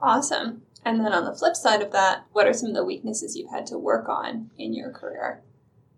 Awesome. 0.00 0.62
And 0.84 1.00
then 1.00 1.12
on 1.12 1.24
the 1.24 1.34
flip 1.34 1.56
side 1.56 1.82
of 1.82 1.92
that, 1.92 2.24
what 2.32 2.46
are 2.46 2.52
some 2.52 2.70
of 2.70 2.74
the 2.74 2.84
weaknesses 2.84 3.36
you've 3.36 3.50
had 3.50 3.66
to 3.66 3.78
work 3.78 4.08
on 4.08 4.50
in 4.58 4.72
your 4.72 4.90
career? 4.90 5.42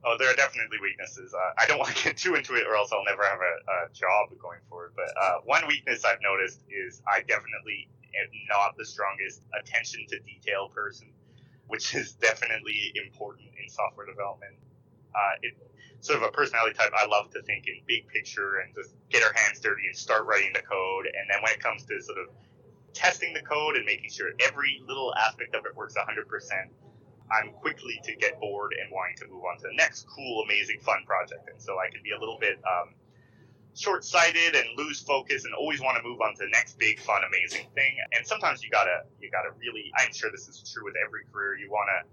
Oh, 0.02 0.16
there 0.18 0.30
are 0.30 0.36
definitely 0.36 0.78
weaknesses. 0.80 1.34
Uh, 1.34 1.52
I 1.58 1.66
don't 1.66 1.78
want 1.82 1.94
to 1.94 2.04
get 2.04 2.16
too 2.16 2.34
into 2.34 2.54
it, 2.54 2.66
or 2.66 2.74
else 2.74 2.90
I'll 2.92 3.04
never 3.04 3.22
have 3.22 3.38
a, 3.40 3.86
a 3.86 3.92
job 3.92 4.30
going 4.40 4.60
forward. 4.68 4.92
But 4.96 5.12
uh, 5.20 5.38
one 5.44 5.66
weakness 5.68 6.04
I've 6.04 6.22
noticed 6.22 6.62
is 6.68 7.02
I 7.06 7.20
definitely 7.20 7.88
am 8.16 8.28
not 8.48 8.76
the 8.76 8.84
strongest 8.84 9.42
attention 9.58 10.06
to 10.08 10.18
detail 10.20 10.68
person, 10.68 11.08
which 11.68 11.94
is 11.94 12.12
definitely 12.20 12.92
important 12.96 13.48
in 13.62 13.68
software 13.68 14.06
development. 14.06 14.56
Uh, 15.14 15.34
it, 15.42 15.54
sort 16.00 16.22
of 16.22 16.28
a 16.28 16.32
personality 16.32 16.74
type. 16.74 16.92
I 16.96 17.06
love 17.06 17.30
to 17.30 17.42
think 17.42 17.66
in 17.66 17.80
big 17.86 18.08
picture 18.08 18.58
and 18.64 18.74
just 18.74 18.94
get 19.10 19.22
our 19.22 19.32
hands 19.34 19.60
dirty 19.60 19.86
and 19.86 19.96
start 19.96 20.26
writing 20.26 20.52
the 20.54 20.62
code. 20.62 21.06
And 21.06 21.28
then 21.30 21.42
when 21.42 21.52
it 21.52 21.60
comes 21.60 21.84
to 21.84 22.00
sort 22.02 22.18
of 22.18 22.28
testing 22.94 23.32
the 23.34 23.42
code 23.42 23.76
and 23.76 23.84
making 23.84 24.10
sure 24.10 24.30
every 24.40 24.82
little 24.86 25.14
aspect 25.14 25.54
of 25.54 25.66
it 25.66 25.76
works 25.76 25.94
100%, 25.94 26.04
I'm 27.30 27.52
quickly 27.52 28.00
to 28.04 28.16
get 28.16 28.40
bored 28.40 28.74
and 28.80 28.90
wanting 28.90 29.16
to 29.18 29.28
move 29.28 29.44
on 29.44 29.56
to 29.58 29.68
the 29.68 29.74
next 29.76 30.06
cool, 30.08 30.42
amazing, 30.42 30.80
fun 30.80 31.04
project. 31.06 31.48
And 31.50 31.60
so 31.60 31.78
I 31.78 31.90
can 31.90 32.02
be 32.02 32.10
a 32.10 32.18
little 32.18 32.38
bit 32.40 32.58
um, 32.66 32.94
short-sighted 33.76 34.56
and 34.56 34.66
lose 34.76 35.00
focus 35.00 35.44
and 35.44 35.54
always 35.54 35.80
want 35.80 35.96
to 35.96 36.02
move 36.02 36.20
on 36.20 36.34
to 36.34 36.42
the 36.42 36.50
next 36.50 36.78
big, 36.78 36.98
fun, 36.98 37.22
amazing 37.28 37.66
thing. 37.74 37.94
And 38.16 38.26
sometimes 38.26 38.64
you 38.64 38.70
gotta, 38.70 39.04
you 39.20 39.30
gotta 39.30 39.50
really. 39.60 39.92
I'm 39.98 40.12
sure 40.12 40.30
this 40.32 40.48
is 40.48 40.64
true 40.72 40.84
with 40.84 40.94
every 40.96 41.22
career. 41.30 41.56
You 41.56 41.70
want 41.70 41.88
to 41.92 42.08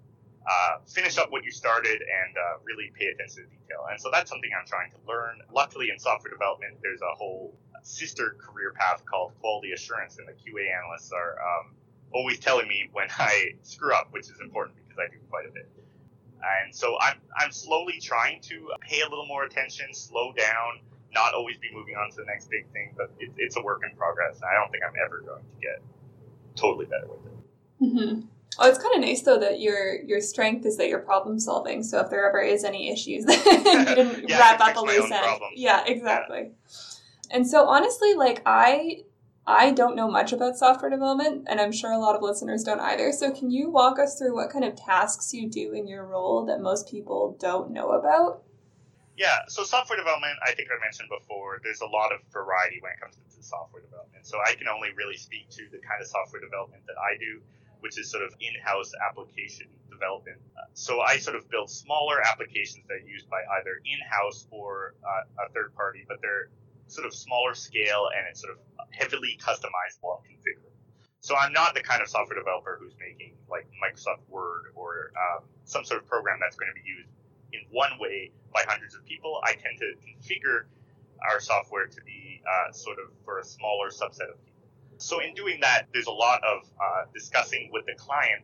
uh, 0.47 0.77
finish 0.87 1.17
up 1.17 1.31
what 1.31 1.43
you 1.43 1.51
started 1.51 2.01
and 2.01 2.37
uh, 2.37 2.57
really 2.63 2.91
pay 2.97 3.07
attention 3.07 3.43
to 3.43 3.49
detail. 3.49 3.85
And 3.91 3.99
so 3.99 4.09
that's 4.11 4.29
something 4.29 4.49
I'm 4.57 4.65
trying 4.65 4.91
to 4.91 4.97
learn. 5.07 5.39
Luckily, 5.53 5.89
in 5.91 5.99
software 5.99 6.31
development, 6.31 6.75
there's 6.81 7.01
a 7.01 7.15
whole 7.15 7.53
sister 7.83 8.37
career 8.39 8.73
path 8.73 9.03
called 9.05 9.33
quality 9.39 9.73
assurance, 9.73 10.17
and 10.17 10.27
the 10.27 10.33
QA 10.33 10.71
analysts 10.71 11.11
are 11.11 11.37
um, 11.41 11.75
always 12.13 12.39
telling 12.39 12.67
me 12.67 12.89
when 12.93 13.07
I 13.19 13.55
screw 13.63 13.93
up, 13.93 14.07
which 14.11 14.29
is 14.29 14.39
important 14.41 14.77
because 14.77 14.97
I 14.99 15.11
do 15.11 15.19
quite 15.29 15.47
a 15.47 15.51
bit. 15.51 15.69
And 16.37 16.73
so 16.73 16.97
I'm, 17.01 17.17
I'm 17.37 17.51
slowly 17.51 17.99
trying 17.99 18.41
to 18.41 18.71
pay 18.79 19.01
a 19.01 19.09
little 19.09 19.25
more 19.25 19.43
attention, 19.43 19.93
slow 19.93 20.31
down, 20.33 20.79
not 21.11 21.33
always 21.33 21.57
be 21.57 21.67
moving 21.73 21.95
on 21.95 22.11
to 22.11 22.17
the 22.17 22.25
next 22.25 22.49
big 22.49 22.71
thing, 22.71 22.93
but 22.95 23.11
it, 23.19 23.31
it's 23.37 23.57
a 23.57 23.61
work 23.61 23.81
in 23.89 23.97
progress. 23.97 24.39
I 24.43 24.53
don't 24.53 24.71
think 24.71 24.83
I'm 24.83 24.93
ever 25.03 25.21
going 25.21 25.41
to 25.41 25.61
get 25.61 25.81
totally 26.55 26.85
better 26.85 27.07
with 27.07 27.25
it. 27.25 27.83
Mm-hmm. 27.83 28.27
Oh, 28.59 28.67
it's 28.67 28.79
kind 28.79 28.95
of 28.95 29.01
nice 29.01 29.21
though 29.21 29.39
that 29.39 29.59
your 29.59 30.01
your 30.01 30.21
strength 30.21 30.65
is 30.65 30.77
that 30.77 30.89
you're 30.89 30.99
problem 30.99 31.39
solving. 31.39 31.83
So 31.83 31.99
if 31.99 32.09
there 32.09 32.27
ever 32.27 32.41
is 32.41 32.63
any 32.63 32.91
issues, 32.91 33.25
then 33.25 33.39
you 33.45 33.95
didn't 33.95 34.25
yeah, 34.29 34.39
wrap 34.39 34.59
up 34.61 34.75
a 34.75 34.79
loose 34.79 35.11
end. 35.11 35.41
Yeah, 35.55 35.83
exactly. 35.85 36.51
Yeah. 36.51 36.71
And 37.31 37.47
so 37.47 37.67
honestly, 37.67 38.13
like 38.15 38.41
I 38.45 39.03
I 39.45 39.71
don't 39.71 39.95
know 39.95 40.09
much 40.09 40.33
about 40.33 40.57
software 40.57 40.89
development, 40.89 41.47
and 41.47 41.61
I'm 41.61 41.71
sure 41.71 41.91
a 41.91 41.99
lot 41.99 42.15
of 42.15 42.21
listeners 42.21 42.63
don't 42.63 42.81
either. 42.81 43.11
So 43.11 43.31
can 43.31 43.49
you 43.49 43.69
walk 43.69 43.99
us 43.99 44.17
through 44.17 44.35
what 44.35 44.49
kind 44.49 44.65
of 44.65 44.75
tasks 44.75 45.33
you 45.33 45.49
do 45.49 45.71
in 45.71 45.87
your 45.87 46.05
role 46.05 46.45
that 46.45 46.59
most 46.59 46.89
people 46.89 47.37
don't 47.39 47.71
know 47.71 47.91
about? 47.91 48.43
Yeah, 49.15 49.39
so 49.47 49.63
software 49.63 49.97
development, 49.97 50.37
I 50.45 50.53
think 50.53 50.69
I 50.69 50.77
mentioned 50.83 51.09
before, 51.09 51.59
there's 51.63 51.81
a 51.81 51.87
lot 51.87 52.11
of 52.11 52.19
variety 52.31 52.77
when 52.81 52.91
it 52.91 52.99
comes 53.01 53.15
to 53.15 53.43
software 53.47 53.81
development. 53.81 54.27
So 54.27 54.37
I 54.43 54.53
can 54.53 54.67
only 54.67 54.89
really 54.95 55.17
speak 55.17 55.49
to 55.55 55.63
the 55.71 55.79
kind 55.79 56.01
of 56.01 56.07
software 56.07 56.41
development 56.41 56.83
that 56.85 56.99
I 56.99 57.17
do, 57.17 57.39
which 57.79 57.99
is 57.99 58.09
sort 58.09 58.23
of 58.23 58.33
in-house 58.39 58.91
application 59.09 59.67
development. 59.89 60.37
So 60.73 61.01
I 61.01 61.17
sort 61.17 61.35
of 61.35 61.49
build 61.49 61.69
smaller 61.69 62.21
applications 62.21 62.85
that 62.87 62.95
are 62.95 63.07
used 63.07 63.29
by 63.29 63.41
either 63.59 63.81
in-house 63.85 64.47
or 64.51 64.95
uh, 65.03 65.45
a 65.45 65.51
third 65.53 65.73
party, 65.75 66.05
but 66.07 66.17
they're 66.21 66.49
sort 66.87 67.07
of 67.07 67.13
smaller 67.13 67.53
scale 67.53 68.09
and 68.15 68.25
it's 68.29 68.41
sort 68.41 68.53
of 68.53 68.59
heavily 68.91 69.37
customizable 69.41 70.21
and 70.23 70.37
configurable. 70.37 70.71
So 71.19 71.35
I'm 71.35 71.51
not 71.51 71.73
the 71.73 71.81
kind 71.81 72.01
of 72.01 72.07
software 72.07 72.37
developer 72.37 72.77
who's 72.79 72.93
making 72.99 73.33
like 73.49 73.67
Microsoft 73.83 74.27
Word 74.29 74.71
or 74.75 75.11
um, 75.17 75.43
some 75.65 75.83
sort 75.83 76.01
of 76.01 76.07
program 76.07 76.37
that's 76.39 76.55
going 76.55 76.71
to 76.73 76.79
be 76.79 76.87
used 76.87 77.09
in 77.53 77.61
one 77.71 77.91
way 77.99 78.31
by 78.53 78.63
hundreds 78.67 78.95
of 78.95 79.03
people. 79.05 79.41
I 79.43 79.53
tend 79.53 79.77
to 79.79 79.93
configure 80.05 80.65
our 81.27 81.39
software 81.39 81.87
to 81.87 82.01
be 82.03 82.41
uh, 82.45 82.71
sort 82.71 82.97
of 82.99 83.11
for 83.25 83.39
a 83.39 83.43
smaller 83.43 83.89
subset 83.89 84.29
of 84.29 84.43
people. 84.45 84.56
So 84.97 85.19
in 85.19 85.33
doing 85.33 85.59
that, 85.61 85.87
there's 85.93 86.07
a 86.07 86.11
lot 86.11 86.43
of 86.43 86.63
uh, 86.79 87.05
discussing 87.13 87.69
with 87.71 87.85
the 87.85 87.93
client 87.93 88.43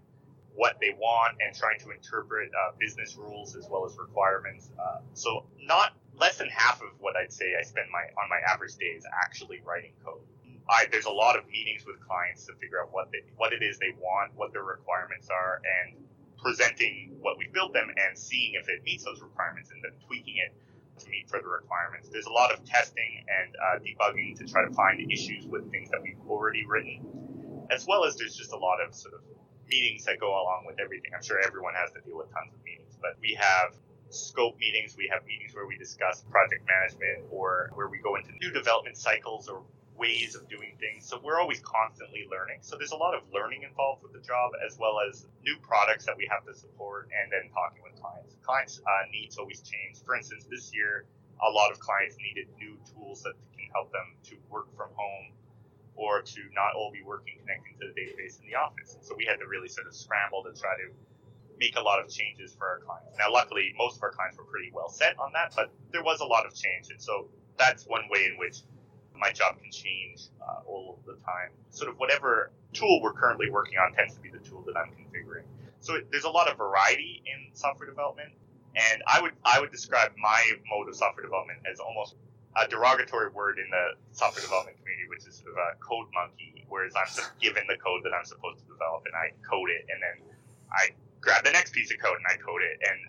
what 0.56 0.78
they 0.80 0.96
want 1.00 1.38
and 1.46 1.56
trying 1.56 1.80
to 1.80 1.90
interpret 1.90 2.52
uh, 2.54 2.72
business 2.80 3.16
rules 3.18 3.56
as 3.56 3.68
well 3.70 3.86
as 3.86 3.98
requirements. 3.98 4.70
Uh, 4.80 5.00
so 5.14 5.46
not 5.62 5.94
less 6.16 6.38
than 6.38 6.48
half 6.50 6.82
of 6.82 6.90
what 7.00 7.16
I'd 7.16 7.34
say 7.34 7.56
I 7.60 7.64
spend 7.64 7.88
my 7.92 8.04
on 8.22 8.30
my 8.30 8.40
average 8.48 8.76
day 8.76 8.94
is 8.94 9.06
actually 9.24 9.62
writing 9.66 9.94
code. 10.06 10.22
I, 10.70 10.86
there's 10.92 11.06
a 11.06 11.12
lot 11.12 11.38
of 11.38 11.50
meetings 11.50 11.86
with 11.86 12.00
clients 12.08 12.46
to 12.46 12.54
figure 12.54 12.80
out 12.82 12.94
what 12.94 13.12
they, 13.12 13.20
what 13.36 13.52
it 13.52 13.62
is 13.62 13.80
they 13.80 13.94
want, 14.00 14.32
what 14.36 14.54
their 14.54 14.64
requirements 14.64 15.28
are, 15.30 15.60
and 15.66 15.98
presenting 16.42 17.16
what 17.20 17.38
we 17.38 17.48
built 17.52 17.74
them 17.74 17.90
and 17.90 18.18
seeing 18.18 18.54
if 18.54 18.70
it 18.70 18.84
meets 18.84 19.04
those 19.04 19.22
requirements 19.22 19.72
and 19.72 19.84
then 19.84 19.92
tweaking 20.08 20.38
it 20.38 20.54
to 21.04 21.10
meet 21.10 21.30
further 21.30 21.50
requirements. 21.50 22.10
There's 22.10 22.26
a 22.26 22.32
lot 22.32 22.52
of 22.52 22.64
testing 22.66 23.26
and 23.28 23.56
uh, 23.56 23.80
debugging 23.80 24.38
to 24.40 24.46
try 24.46 24.66
to 24.66 24.74
find 24.74 25.12
issues 25.12 25.46
with 25.46 25.70
things 25.72 25.90
that 25.92 26.02
we've 26.02 26.20
already 26.28 26.66
written, 26.66 27.68
as 27.70 27.86
well 27.88 28.06
as 28.06 28.16
there's 28.16 28.36
just 28.36 28.54
a 28.54 28.58
lot 28.58 28.80
of 28.86 28.94
sort 28.94 29.14
of 29.16 29.22
meetings 29.70 30.06
that 30.06 30.20
go 30.20 30.30
along 30.30 30.64
with 30.68 30.80
everything. 30.80 31.12
I'm 31.16 31.24
sure 31.24 31.40
everyone 31.46 31.74
has 31.76 31.92
to 31.92 32.02
deal 32.02 32.18
with 32.18 32.32
tons 32.32 32.54
of 32.54 32.64
meetings, 32.64 32.98
but 33.02 33.16
we 33.22 33.38
have 33.40 33.76
scope 34.10 34.58
meetings, 34.60 34.96
we 34.98 35.10
have 35.12 35.26
meetings 35.26 35.56
where 35.56 35.66
we 35.66 35.78
discuss 35.78 36.24
project 36.30 36.68
management 36.68 37.26
or 37.32 37.72
where 37.74 37.90
we 37.90 38.00
go 38.00 38.16
into 38.16 38.32
new 38.42 38.52
development 38.52 38.98
cycles 38.98 39.50
or 39.50 39.64
ways 39.98 40.36
of 40.36 40.50
doing 40.50 40.76
things. 40.80 41.06
So 41.06 41.20
we're 41.24 41.40
always 41.40 41.60
constantly 41.62 42.26
learning. 42.30 42.60
So 42.62 42.78
there's 42.78 42.92
a 42.92 42.98
lot 42.98 43.14
of 43.14 43.22
learning 43.34 43.64
involved 43.64 44.04
with 44.04 44.14
the 44.14 44.20
job, 44.26 44.52
as 44.66 44.78
well 44.80 44.98
as 45.08 45.28
new 45.44 45.58
products 45.62 46.06
that 46.06 46.18
we 46.18 46.28
have 46.32 46.46
to 46.46 46.54
support, 46.54 47.10
and 47.14 47.32
then 47.32 47.52
talking 47.54 47.84
with 47.84 48.00
clients. 48.02 48.36
Clients' 48.42 48.82
uh, 48.82 49.06
needs 49.12 49.38
always 49.38 49.62
change. 49.62 50.02
For 50.06 50.16
instance, 50.16 50.46
this 50.50 50.74
year, 50.74 51.06
a 51.42 51.50
lot 51.50 51.72
of 51.72 51.80
clients 51.80 52.18
needed 52.18 52.48
new 52.58 52.78
tools 52.94 53.22
that 53.24 53.34
can 53.54 53.70
help 53.74 53.92
them 53.92 54.18
to 54.30 54.36
work 54.50 54.74
from 54.76 54.90
home 54.96 55.34
or 55.96 56.22
to 56.22 56.42
not 56.54 56.74
all 56.76 56.92
be 56.92 57.04
working 57.06 57.38
connecting 57.40 57.78
to 57.80 57.88
the 57.88 57.94
database 57.94 58.42
in 58.42 58.50
the 58.50 58.56
office. 58.56 58.96
And 58.96 59.06
so 59.06 59.14
we 59.16 59.26
had 59.26 59.38
to 59.40 59.48
really 59.48 59.68
sort 59.68 59.88
of 59.88 59.96
scramble 59.96 60.44
to 60.44 60.54
try 60.60 60.74
to 60.78 60.90
make 61.60 61.78
a 61.78 61.82
lot 61.82 62.00
of 62.02 62.10
changes 62.10 62.56
for 62.58 62.68
our 62.68 62.80
clients. 62.80 63.18
Now, 63.20 63.32
luckily, 63.32 63.74
most 63.78 63.98
of 63.98 64.04
our 64.04 64.12
clients 64.12 64.38
were 64.38 64.46
pretty 64.46 64.72
well 64.74 64.90
set 64.90 65.18
on 65.20 65.32
that, 65.34 65.54
but 65.56 65.72
there 65.92 66.04
was 66.04 66.20
a 66.22 66.26
lot 66.26 66.46
of 66.46 66.56
change. 66.56 66.90
And 66.90 67.02
so 67.02 67.30
that's 67.58 67.86
one 67.86 68.10
way 68.10 68.26
in 68.32 68.40
which 68.40 68.62
my 69.24 69.32
job 69.32 69.56
can 69.62 69.72
change 69.72 70.28
uh, 70.44 70.68
all 70.68 71.00
of 71.00 71.06
the 71.08 71.16
time. 71.24 71.56
Sort 71.72 71.90
of 71.90 71.96
whatever 71.98 72.52
tool 72.74 73.00
we're 73.02 73.14
currently 73.14 73.50
working 73.50 73.80
on 73.80 73.94
tends 73.94 74.14
to 74.16 74.20
be 74.20 74.30
the 74.30 74.44
tool 74.44 74.62
that 74.68 74.76
I'm 74.76 74.92
configuring. 74.92 75.48
So 75.80 75.96
it, 75.96 76.12
there's 76.12 76.28
a 76.28 76.36
lot 76.40 76.52
of 76.52 76.58
variety 76.58 77.24
in 77.24 77.56
software 77.56 77.88
development, 77.88 78.36
and 78.76 79.02
I 79.08 79.22
would 79.22 79.32
I 79.46 79.62
would 79.62 79.72
describe 79.72 80.12
my 80.20 80.42
mode 80.68 80.90
of 80.90 80.96
software 80.96 81.24
development 81.24 81.60
as 81.72 81.80
almost 81.80 82.16
a 82.60 82.68
derogatory 82.68 83.32
word 83.32 83.58
in 83.64 83.68
the 83.72 83.96
software 84.12 84.44
development 84.44 84.76
community, 84.84 85.08
which 85.08 85.26
is 85.26 85.40
sort 85.40 85.56
of 85.56 85.58
a 85.58 85.70
code 85.80 86.08
monkey, 86.14 86.68
whereas 86.68 86.94
I'm 87.00 87.08
just 87.08 87.32
given 87.40 87.64
the 87.72 87.80
code 87.80 88.04
that 88.04 88.12
I'm 88.12 88.28
supposed 88.28 88.60
to 88.60 88.68
develop 88.68 89.08
and 89.08 89.16
I 89.16 89.32
code 89.48 89.72
it, 89.72 89.88
and 89.88 90.00
then 90.04 90.16
I 90.72 90.92
grab 91.24 91.48
the 91.48 91.56
next 91.56 91.72
piece 91.72 91.90
of 91.96 91.98
code 92.04 92.20
and 92.20 92.28
I 92.28 92.36
code 92.44 92.62
it, 92.62 92.76
and 92.84 93.00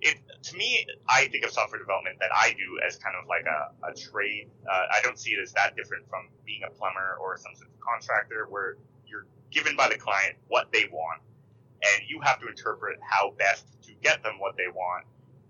it 0.00 0.18
to 0.44 0.56
me, 0.56 0.86
I 1.08 1.26
think 1.28 1.44
of 1.44 1.50
software 1.50 1.80
development 1.80 2.16
that 2.20 2.30
I 2.34 2.50
do 2.52 2.78
as 2.86 2.96
kind 2.96 3.16
of 3.20 3.26
like 3.28 3.44
a, 3.46 3.90
a 3.90 3.94
trade. 3.94 4.48
Uh, 4.70 4.84
I 4.94 5.00
don't 5.02 5.18
see 5.18 5.30
it 5.32 5.40
as 5.42 5.52
that 5.52 5.76
different 5.76 6.08
from 6.08 6.28
being 6.46 6.62
a 6.66 6.70
plumber 6.70 7.18
or 7.20 7.36
some 7.36 7.54
sort 7.54 7.68
of 7.70 7.80
contractor, 7.80 8.46
where 8.48 8.76
you're 9.06 9.26
given 9.50 9.76
by 9.76 9.88
the 9.88 9.98
client 9.98 10.36
what 10.48 10.70
they 10.72 10.88
want, 10.92 11.20
and 11.82 12.08
you 12.08 12.20
have 12.22 12.40
to 12.40 12.48
interpret 12.48 12.98
how 13.02 13.34
best 13.38 13.66
to 13.82 13.92
get 14.02 14.22
them 14.22 14.38
what 14.38 14.56
they 14.56 14.68
want, 14.68 15.04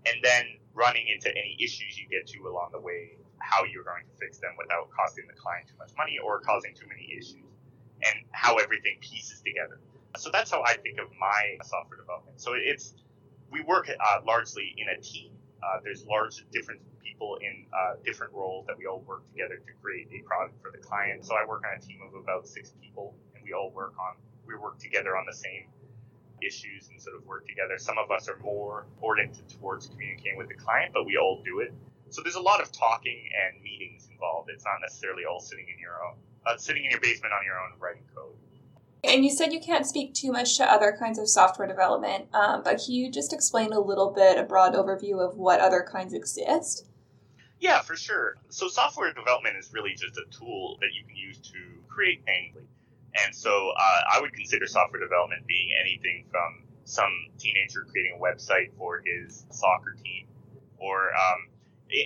and 0.05 0.17
then 0.23 0.45
running 0.73 1.07
into 1.13 1.29
any 1.29 1.57
issues 1.59 1.97
you 1.97 2.07
get 2.09 2.25
to 2.27 2.47
along 2.47 2.69
the 2.71 2.79
way, 2.79 3.17
how 3.39 3.63
you're 3.65 3.83
going 3.83 4.03
to 4.09 4.17
fix 4.19 4.39
them 4.39 4.51
without 4.57 4.89
costing 4.89 5.25
the 5.27 5.33
client 5.33 5.67
too 5.67 5.75
much 5.77 5.91
money 5.97 6.17
or 6.23 6.39
causing 6.39 6.73
too 6.73 6.87
many 6.87 7.13
issues, 7.17 7.45
and 8.03 8.15
how 8.31 8.55
everything 8.57 8.97
pieces 9.01 9.41
together. 9.41 9.79
So 10.17 10.29
that's 10.31 10.49
how 10.49 10.63
I 10.63 10.73
think 10.77 10.97
of 10.97 11.07
my 11.19 11.57
software 11.63 11.99
development. 11.99 12.41
So 12.41 12.53
it's 12.55 12.95
we 13.51 13.61
work 13.61 13.89
uh, 13.89 14.19
largely 14.25 14.75
in 14.77 14.87
a 14.89 15.01
team. 15.01 15.31
Uh, 15.63 15.79
there's 15.83 16.05
large 16.05 16.45
different 16.51 16.81
people 17.03 17.37
in 17.41 17.65
uh, 17.73 17.95
different 18.05 18.33
roles 18.33 18.65
that 18.67 18.77
we 18.77 18.85
all 18.85 19.01
work 19.07 19.25
together 19.27 19.55
to 19.55 19.71
create 19.81 20.07
a 20.13 20.23
product 20.25 20.61
for 20.61 20.71
the 20.71 20.77
client. 20.77 21.25
So 21.25 21.35
I 21.35 21.45
work 21.45 21.63
on 21.69 21.77
a 21.77 21.81
team 21.81 21.99
of 22.07 22.13
about 22.15 22.47
six 22.47 22.71
people, 22.81 23.15
and 23.35 23.43
we 23.43 23.53
all 23.53 23.71
work 23.71 23.93
on 23.99 24.15
we 24.47 24.55
work 24.55 24.79
together 24.79 25.15
on 25.15 25.25
the 25.27 25.35
same 25.35 25.67
issues 26.41 26.89
and 26.89 26.99
sort 27.01 27.15
of 27.15 27.25
work 27.25 27.45
together. 27.45 27.77
Some 27.77 27.97
of 27.97 28.09
us 28.11 28.27
are 28.29 28.37
more 28.39 28.87
oriented 29.01 29.47
towards 29.49 29.87
communicating 29.87 30.37
with 30.37 30.47
the 30.47 30.55
client, 30.55 30.93
but 30.93 31.05
we 31.05 31.17
all 31.17 31.41
do 31.43 31.59
it. 31.59 31.73
So 32.09 32.21
there's 32.23 32.35
a 32.35 32.41
lot 32.41 32.61
of 32.61 32.71
talking 32.71 33.29
and 33.29 33.61
meetings 33.61 34.07
involved. 34.11 34.49
It's 34.49 34.65
not 34.65 34.81
necessarily 34.81 35.23
all 35.29 35.39
sitting 35.39 35.67
in 35.71 35.79
your 35.79 36.03
own, 36.03 36.15
uh, 36.47 36.57
sitting 36.57 36.85
in 36.85 36.91
your 36.91 37.01
basement 37.01 37.33
on 37.33 37.45
your 37.45 37.59
own 37.59 37.77
writing 37.79 38.03
code. 38.15 38.33
And 39.03 39.23
you 39.23 39.31
said 39.31 39.53
you 39.53 39.61
can't 39.61 39.85
speak 39.85 40.13
too 40.13 40.31
much 40.31 40.57
to 40.57 40.69
other 40.69 40.95
kinds 40.97 41.19
of 41.19 41.29
software 41.29 41.67
development, 41.67 42.27
um, 42.33 42.63
but 42.63 42.81
can 42.83 42.93
you 42.93 43.09
just 43.09 43.31
explain 43.31 43.71
a 43.71 43.79
little 43.79 44.11
bit, 44.11 44.37
a 44.37 44.43
broad 44.43 44.73
overview 44.73 45.25
of 45.25 45.37
what 45.37 45.61
other 45.61 45.85
kinds 45.89 46.13
exist? 46.13 46.85
Yeah, 47.59 47.81
for 47.81 47.95
sure. 47.95 48.35
So, 48.49 48.67
software 48.67 49.13
development 49.13 49.57
is 49.57 49.71
really 49.73 49.93
just 49.93 50.17
a 50.17 50.23
tool 50.31 50.77
that 50.81 50.89
you 50.93 51.05
can 51.05 51.15
use 51.15 51.37
to 51.39 51.59
create 51.87 52.25
things. 52.25 52.57
And 53.23 53.33
so, 53.33 53.71
uh, 53.77 54.01
I 54.13 54.21
would 54.21 54.33
consider 54.33 54.67
software 54.67 55.01
development 55.01 55.47
being 55.47 55.69
anything 55.79 56.25
from 56.29 56.63
some 56.83 57.11
teenager 57.37 57.85
creating 57.89 58.17
a 58.17 58.21
website 58.21 58.71
for 58.77 59.01
his 59.05 59.45
soccer 59.49 59.95
team 60.03 60.27
or 60.77 61.11
um, 61.13 61.47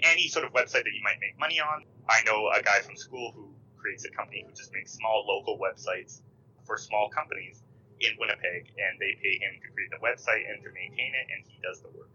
any 0.04 0.28
sort 0.28 0.46
of 0.46 0.54
website 0.54 0.84
that 0.84 0.94
you 0.94 1.02
might 1.04 1.20
make 1.22 1.38
money 1.40 1.60
on. 1.60 1.84
I 2.10 2.24
know 2.24 2.50
a 2.50 2.62
guy 2.62 2.80
from 2.80 2.96
school 2.98 3.32
who 3.36 3.50
creates 3.78 4.06
a 4.06 4.10
company 4.10 4.44
who 4.48 4.54
just 4.54 4.74
makes 4.74 4.94
small 4.94 5.26
local 5.28 5.58
websites 5.60 6.22
for 6.66 6.78
small 6.78 7.10
companies 7.10 7.64
in 8.00 8.12
Winnipeg, 8.20 8.72
and 8.78 9.00
they 9.00 9.16
pay 9.22 9.40
him 9.40 9.60
to 9.64 9.68
create 9.72 9.92
the 9.92 10.02
website 10.04 10.44
and 10.50 10.64
to 10.64 10.70
maintain 10.72 11.14
it, 11.16 11.26
and 11.32 11.46
he 11.48 11.60
does 11.64 11.82
the 11.82 11.90
work. 11.96 12.10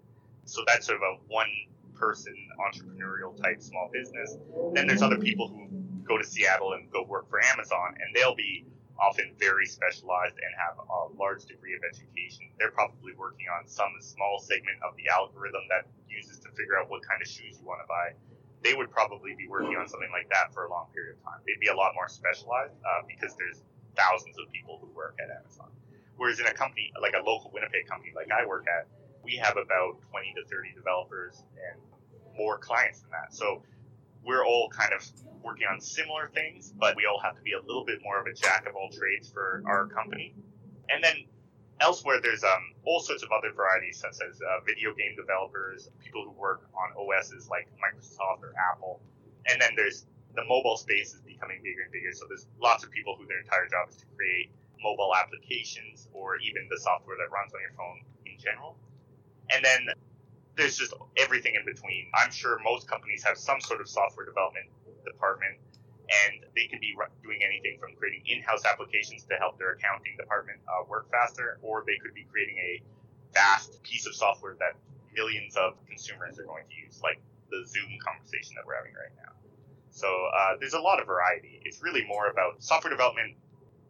So 0.45 0.63
that's 0.67 0.87
sort 0.87 0.99
of 0.99 1.03
a 1.03 1.15
one 1.29 1.51
person 1.95 2.35
entrepreneurial 2.61 3.37
type 3.43 3.61
small 3.61 3.91
business. 3.93 4.37
Then 4.75 4.87
there's 4.87 5.03
other 5.03 5.19
people 5.19 5.49
who 5.49 5.69
go 6.07 6.17
to 6.17 6.25
Seattle 6.25 6.73
and 6.73 6.91
go 6.91 7.05
work 7.05 7.29
for 7.29 7.43
Amazon, 7.45 7.95
and 8.01 8.15
they'll 8.15 8.37
be 8.37 8.65
often 8.99 9.31
very 9.39 9.67
specialized 9.67 10.35
and 10.43 10.51
have 10.59 10.75
a 10.79 11.15
large 11.15 11.47
degree 11.47 11.75
of 11.75 11.83
education. 11.87 12.51
They're 12.59 12.75
probably 12.75 13.15
working 13.15 13.47
on 13.47 13.69
some 13.69 13.95
small 14.01 14.43
segment 14.43 14.83
of 14.83 14.97
the 14.97 15.07
algorithm 15.09 15.63
that 15.71 15.87
uses 16.09 16.39
to 16.41 16.51
figure 16.51 16.77
out 16.77 16.91
what 16.91 17.07
kind 17.07 17.23
of 17.23 17.29
shoes 17.29 17.59
you 17.61 17.67
want 17.67 17.81
to 17.81 17.87
buy. 17.87 18.19
They 18.65 18.75
would 18.75 18.91
probably 18.91 19.39
be 19.39 19.47
working 19.47 19.79
on 19.79 19.87
something 19.87 20.11
like 20.11 20.29
that 20.31 20.53
for 20.53 20.67
a 20.67 20.71
long 20.71 20.91
period 20.91 21.15
of 21.15 21.23
time. 21.23 21.39
They'd 21.47 21.63
be 21.63 21.71
a 21.71 21.79
lot 21.79 21.95
more 21.95 22.09
specialized 22.09 22.75
uh, 22.83 23.07
because 23.07 23.39
there's 23.39 23.63
thousands 23.99 24.39
of 24.39 24.51
people 24.53 24.79
who 24.81 24.89
work 24.95 25.19
at 25.23 25.31
Amazon. 25.31 25.69
Whereas 26.17 26.41
in 26.41 26.47
a 26.47 26.55
company 26.55 26.93
like 27.01 27.15
a 27.15 27.25
local 27.25 27.51
Winnipeg 27.53 27.87
company 27.87 28.13
like 28.15 28.31
I 28.31 28.47
work 28.47 28.67
at, 28.67 28.87
we 29.23 29.37
have 29.37 29.57
about 29.57 30.01
20 30.11 30.35
to 30.37 30.49
30 30.49 30.73
developers 30.75 31.43
and 31.59 31.81
more 32.37 32.59
clients 32.59 33.01
than 33.01 33.11
that. 33.11 33.35
So 33.35 33.63
we're 34.25 34.45
all 34.45 34.69
kind 34.71 34.93
of 34.93 35.05
working 35.43 35.67
on 35.71 35.81
similar 35.81 36.29
things, 36.29 36.73
but 36.79 36.97
we 36.97 37.07
all 37.07 37.21
have 37.21 37.37
to 37.37 37.43
be 37.43 37.53
a 37.53 37.61
little 37.61 37.85
bit 37.85 38.01
more 38.03 38.21
of 38.21 38.27
a 38.27 38.33
jack 38.33 38.67
of 38.69 38.75
all 38.75 38.91
trades 38.91 39.29
for 39.31 39.63
our 39.67 39.87
company. 39.87 40.35
And 40.89 41.03
then 41.03 41.25
elsewhere, 41.81 42.21
there's 42.23 42.45
um, 42.45 42.75
all 42.85 43.01
sorts 43.01 43.23
of 43.23 43.31
other 43.31 43.53
varieties, 43.55 43.99
such 43.99 44.17
as 44.29 44.41
uh, 44.41 44.61
video 44.67 44.95
game 44.95 45.15
developers, 45.17 45.91
people 46.03 46.25
who 46.25 46.33
work 46.33 46.69
on 46.75 46.93
OSs 46.97 47.49
like 47.49 47.69
Microsoft 47.79 48.43
or 48.43 48.55
Apple. 48.73 49.01
And 49.47 49.61
then 49.61 49.71
there's 49.77 50.07
the 50.35 50.45
mobile 50.45 50.77
space 50.77 51.15
is 51.15 51.21
becoming 51.39 51.63
bigger 51.63 51.87
and 51.87 51.93
bigger. 51.95 52.11
So 52.11 52.27
there's 52.27 52.51
lots 52.59 52.83
of 52.83 52.91
people 52.91 53.15
who 53.15 53.27
their 53.31 53.39
entire 53.39 53.71
job 53.71 53.87
is 53.89 53.97
to 54.03 54.07
create 54.19 54.51
mobile 54.83 55.15
applications 55.15 56.11
or 56.13 56.39
even 56.43 56.67
the 56.67 56.79
software 56.79 57.17
that 57.19 57.31
runs 57.31 57.55
on 57.55 57.63
your 57.63 57.75
phone 57.79 58.03
in 58.27 58.35
general. 58.39 58.75
And 59.55 59.65
then 59.65 59.95
there's 60.59 60.77
just 60.77 60.93
everything 61.17 61.55
in 61.55 61.65
between. 61.65 62.11
I'm 62.15 62.31
sure 62.35 62.59
most 62.67 62.91
companies 62.91 63.23
have 63.23 63.39
some 63.39 63.61
sort 63.61 63.81
of 63.81 63.89
software 63.89 64.27
development 64.27 64.67
department, 65.07 65.55
and 66.27 66.43
they 66.55 66.67
could 66.67 66.81
be 66.81 66.95
doing 67.23 67.39
anything 67.47 67.79
from 67.79 67.95
creating 67.95 68.27
in-house 68.27 68.67
applications 68.67 69.23
to 69.31 69.39
help 69.39 69.59
their 69.59 69.79
accounting 69.79 70.19
department 70.19 70.59
uh, 70.67 70.83
work 70.91 71.11
faster, 71.11 71.59
or 71.63 71.85
they 71.87 71.97
could 72.03 72.13
be 72.13 72.27
creating 72.27 72.59
a 72.59 72.83
vast 73.33 73.83
piece 73.83 74.07
of 74.07 74.15
software 74.15 74.57
that 74.59 74.75
millions 75.15 75.57
of 75.57 75.79
consumers 75.87 76.39
are 76.39 76.45
going 76.45 76.65
to 76.69 76.75
use, 76.75 77.01
like 77.03 77.21
the 77.51 77.63
Zoom 77.67 77.97
conversation 78.03 78.55
that 78.57 78.67
we're 78.67 78.77
having 78.77 78.93
right 78.93 79.15
now. 79.17 79.48
So 79.99 80.07
uh, 80.07 80.55
there's 80.61 80.75
a 80.75 80.81
lot 80.81 81.01
of 81.01 81.07
variety. 81.07 81.61
It's 81.65 81.83
really 81.83 82.05
more 82.07 82.29
about 82.31 82.63
software 82.63 82.91
development. 82.91 83.35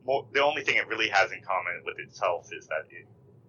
More, 0.06 0.26
the 0.32 0.42
only 0.42 0.64
thing 0.64 0.76
it 0.76 0.88
really 0.88 1.08
has 1.08 1.32
in 1.32 1.42
common 1.42 1.82
with 1.84 1.98
itself 1.98 2.48
is 2.52 2.66
that 2.68 2.86
it 2.90 3.06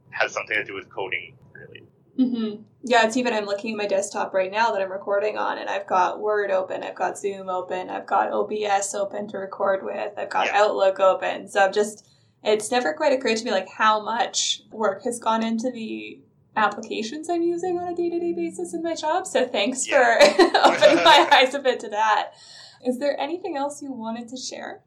has 0.10 0.34
something 0.34 0.56
to 0.56 0.63
do 0.63 0.74
with 0.74 0.89
coding, 0.89 1.38
really. 1.54 1.88
Mm-hmm. 2.20 2.63
Yeah, 2.84 3.06
it's 3.06 3.16
even 3.16 3.34
I'm 3.34 3.46
looking 3.46 3.72
at 3.72 3.78
my 3.78 3.86
desktop 3.86 4.34
right 4.34 4.51
now 4.51 4.72
that 4.72 4.82
I'm 4.82 4.92
recording 4.92 5.38
on, 5.38 5.58
and 5.58 5.70
I've 5.70 5.88
got 5.88 6.20
Word 6.20 6.51
open, 6.51 6.84
I've 6.84 6.96
got 6.96 7.18
Zoom 7.18 7.48
open, 7.48 7.89
I've 7.89 8.08
got 8.08 8.32
OBS 8.34 8.94
open 8.94 9.30
to 9.30 9.38
record 9.38 9.86
with, 9.86 10.12
I've 10.18 10.30
got 10.30 10.48
yeah. 10.48 10.58
Outlook 10.58 11.00
open. 11.00 11.48
So 11.48 11.63
I'm 11.63 11.72
just, 11.72 12.06
it's 12.44 12.72
never 12.72 12.94
quite 12.94 13.13
occurred 13.13 13.38
to 13.38 13.46
me 13.46 13.51
like 13.51 13.70
how 13.70 14.04
much 14.04 14.63
work 14.72 15.04
has 15.06 15.18
gone 15.18 15.44
into 15.44 15.72
the 15.72 16.20
applications 16.56 17.29
I'm 17.29 17.44
using 17.44 17.77
on 17.77 17.88
a 17.88 17.96
day 17.96 18.10
to 18.10 18.20
day 18.20 18.34
basis 18.34 18.74
in 18.74 18.84
my 18.84 18.96
job. 18.96 19.27
So 19.27 19.48
thanks 19.48 19.88
yeah. 19.88 20.20
for 20.20 20.41
opening 20.58 21.03
my 21.03 21.27
eyes 21.34 21.53
a 21.53 21.60
bit 21.60 21.79
to 21.82 21.89
that. 21.89 22.34
Is 22.86 23.00
there 23.00 23.20
anything 23.20 23.58
else 23.58 23.82
you 23.82 23.91
wanted 23.91 24.29
to 24.29 24.38
share? 24.38 24.82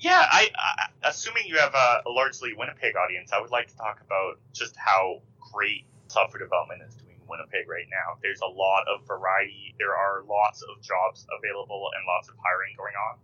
Yeah, 0.00 0.26
I, 0.30 0.48
I 0.54 1.08
assuming 1.08 1.42
you 1.46 1.58
have 1.58 1.74
a, 1.74 2.02
a, 2.06 2.10
largely 2.10 2.54
Winnipeg 2.54 2.94
audience, 2.94 3.32
I 3.32 3.40
would 3.40 3.50
like 3.50 3.66
to 3.66 3.76
talk 3.76 4.00
about 4.00 4.38
just 4.52 4.76
how 4.76 5.20
great 5.52 5.86
software 6.06 6.38
development 6.38 6.82
is 6.86 6.94
doing 6.94 7.16
in 7.20 7.26
Winnipeg 7.26 7.68
right 7.68 7.86
now. 7.90 8.14
There's 8.22 8.40
a 8.40 8.46
lot 8.46 8.86
of 8.86 9.04
variety. 9.08 9.74
There 9.76 9.96
are 9.96 10.22
lots 10.22 10.62
of 10.62 10.80
jobs 10.82 11.26
available 11.36 11.90
and 11.96 12.06
lots 12.06 12.28
of 12.28 12.36
hiring 12.38 12.76
going 12.76 12.94
on. 12.94 13.18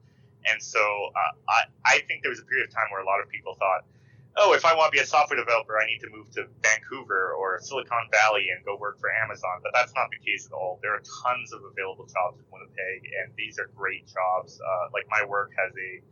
And 0.50 0.60
so 0.60 0.80
uh, 1.14 1.32
I, 1.48 1.62
I 1.86 1.98
think 2.08 2.22
there 2.22 2.30
was 2.30 2.40
a 2.40 2.44
period 2.44 2.68
of 2.68 2.74
time 2.74 2.90
where 2.90 3.00
a 3.00 3.06
lot 3.06 3.20
of 3.20 3.28
people 3.28 3.54
thought, 3.54 3.86
oh, 4.36 4.52
if 4.52 4.64
I 4.64 4.74
want 4.74 4.92
to 4.92 4.96
be 4.96 5.02
a 5.02 5.06
software 5.06 5.38
developer, 5.38 5.78
I 5.78 5.86
need 5.86 6.00
to 6.00 6.10
move 6.10 6.30
to 6.32 6.46
Vancouver 6.62 7.34
or 7.34 7.58
Silicon 7.60 8.08
Valley 8.10 8.48
and 8.54 8.64
go 8.64 8.76
work 8.76 8.98
for 8.98 9.10
Amazon. 9.12 9.60
But 9.62 9.72
that's 9.74 9.94
not 9.94 10.08
the 10.10 10.18
case 10.24 10.46
at 10.46 10.52
all. 10.52 10.78
There 10.82 10.92
are 10.92 11.02
tons 11.22 11.52
of 11.52 11.62
available 11.64 12.06
jobs 12.06 12.38
in 12.38 12.46
Winnipeg, 12.50 13.06
and 13.22 13.32
these 13.36 13.58
are 13.58 13.70
great 13.76 14.06
jobs. 14.06 14.60
Uh, 14.60 14.90
like 14.92 15.04
my 15.10 15.24
work 15.24 15.52
has 15.56 15.72
a 15.76 16.02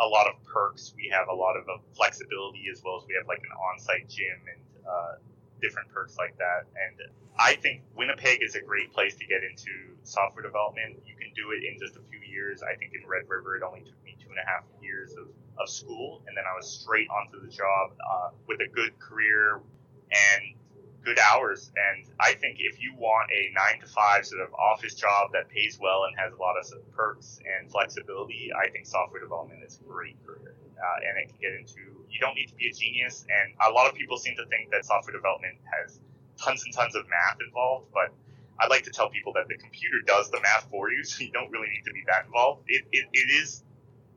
a 0.00 0.06
lot 0.08 0.26
of 0.26 0.42
perks. 0.44 0.94
We 0.96 1.12
have 1.12 1.28
a 1.28 1.34
lot 1.34 1.56
of 1.56 1.64
flexibility 1.94 2.64
as 2.72 2.80
well 2.82 2.96
as 2.96 3.04
we 3.06 3.14
have 3.20 3.28
like 3.28 3.44
an 3.44 3.52
on-site 3.52 4.08
gym 4.08 4.40
and 4.48 4.60
uh, 4.88 5.12
different 5.60 5.92
perks 5.92 6.16
like 6.16 6.36
that. 6.38 6.64
And 6.72 7.12
I 7.38 7.54
think 7.56 7.82
Winnipeg 7.94 8.42
is 8.42 8.54
a 8.54 8.62
great 8.62 8.92
place 8.92 9.14
to 9.16 9.26
get 9.26 9.44
into 9.44 9.92
software 10.04 10.42
development. 10.42 11.04
You 11.04 11.14
can 11.16 11.28
do 11.36 11.52
it 11.52 11.62
in 11.62 11.78
just 11.78 11.96
a 11.96 12.02
few 12.08 12.20
years. 12.20 12.62
I 12.62 12.74
think 12.76 12.92
in 12.96 13.06
Red 13.06 13.28
River, 13.28 13.56
it 13.56 13.62
only 13.62 13.84
took 13.84 13.99
two 14.30 14.38
and 14.38 14.46
a 14.46 14.50
half 14.50 14.64
years 14.82 15.12
of 15.18 15.26
of 15.58 15.68
school, 15.68 16.22
and 16.26 16.36
then 16.36 16.44
I 16.48 16.56
was 16.56 16.70
straight 16.70 17.08
onto 17.10 17.44
the 17.44 17.52
job 17.52 17.92
uh, 18.00 18.30
with 18.46 18.60
a 18.60 18.68
good 18.72 18.98
career 18.98 19.60
and 20.08 20.56
good 21.04 21.18
hours. 21.18 21.70
And 21.76 22.06
I 22.18 22.32
think 22.34 22.56
if 22.60 22.80
you 22.80 22.94
want 22.96 23.30
a 23.30 23.52
nine 23.52 23.80
to 23.80 23.86
five 23.86 24.24
sort 24.24 24.40
of 24.40 24.54
office 24.54 24.94
job 24.94 25.32
that 25.32 25.48
pays 25.48 25.78
well 25.80 26.04
and 26.04 26.16
has 26.18 26.32
a 26.32 26.40
lot 26.40 26.56
of 26.56 26.64
perks 26.92 27.40
and 27.44 27.70
flexibility, 27.70 28.50
I 28.56 28.70
think 28.70 28.86
software 28.86 29.20
development 29.20 29.60
is 29.66 29.78
a 29.80 29.84
great 29.84 30.16
career. 30.24 30.54
Uh, 30.80 31.08
and 31.08 31.18
it 31.18 31.28
can 31.28 31.36
get 31.40 31.52
into, 31.52 32.08
you 32.08 32.20
don't 32.20 32.34
need 32.34 32.48
to 32.48 32.54
be 32.54 32.68
a 32.68 32.72
genius. 32.72 33.26
And 33.28 33.52
a 33.60 33.70
lot 33.70 33.86
of 33.86 33.94
people 33.94 34.16
seem 34.16 34.36
to 34.36 34.46
think 34.46 34.70
that 34.70 34.86
software 34.86 35.12
development 35.12 35.60
has 35.68 36.00
tons 36.40 36.64
and 36.64 36.72
tons 36.72 36.96
of 36.96 37.04
math 37.10 37.36
involved, 37.44 37.92
but 37.92 38.14
I 38.60 38.66
like 38.66 38.84
to 38.84 38.90
tell 38.90 39.08
people 39.08 39.32
that 39.34 39.48
the 39.48 39.56
computer 39.56 40.00
does 40.06 40.30
the 40.30 40.40
math 40.40 40.68
for 40.70 40.90
you, 40.90 41.04
so 41.08 41.24
you 41.24 41.32
don't 41.32 41.50
really 41.50 41.68
need 41.68 41.84
to 41.84 41.92
be 41.92 42.02
that 42.06 42.26
involved. 42.26 42.64
It, 42.68 42.84
it, 42.92 43.06
it 43.12 43.28
is 43.28 43.62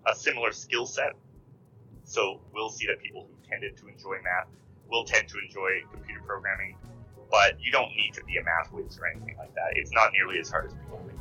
a 0.05 0.15
similar 0.15 0.51
skill 0.51 0.85
set, 0.85 1.13
so 2.03 2.41
we'll 2.53 2.69
see 2.69 2.85
that 2.87 2.99
people 3.01 3.27
who 3.29 3.49
tended 3.49 3.77
to 3.77 3.87
enjoy 3.87 4.15
math 4.23 4.47
will 4.89 5.05
tend 5.05 5.27
to 5.29 5.35
enjoy 5.39 5.69
computer 5.91 6.21
programming, 6.25 6.75
but 7.31 7.59
you 7.59 7.71
don't 7.71 7.89
need 7.95 8.13
to 8.13 8.23
be 8.25 8.37
a 8.37 8.43
math 8.43 8.71
whiz 8.71 8.99
or 8.99 9.07
anything 9.07 9.35
like 9.37 9.53
that. 9.55 9.71
It's 9.75 9.91
not 9.91 10.11
nearly 10.13 10.39
as 10.39 10.49
hard 10.49 10.67
as 10.67 10.73
people 10.73 11.01
think. 11.07 11.19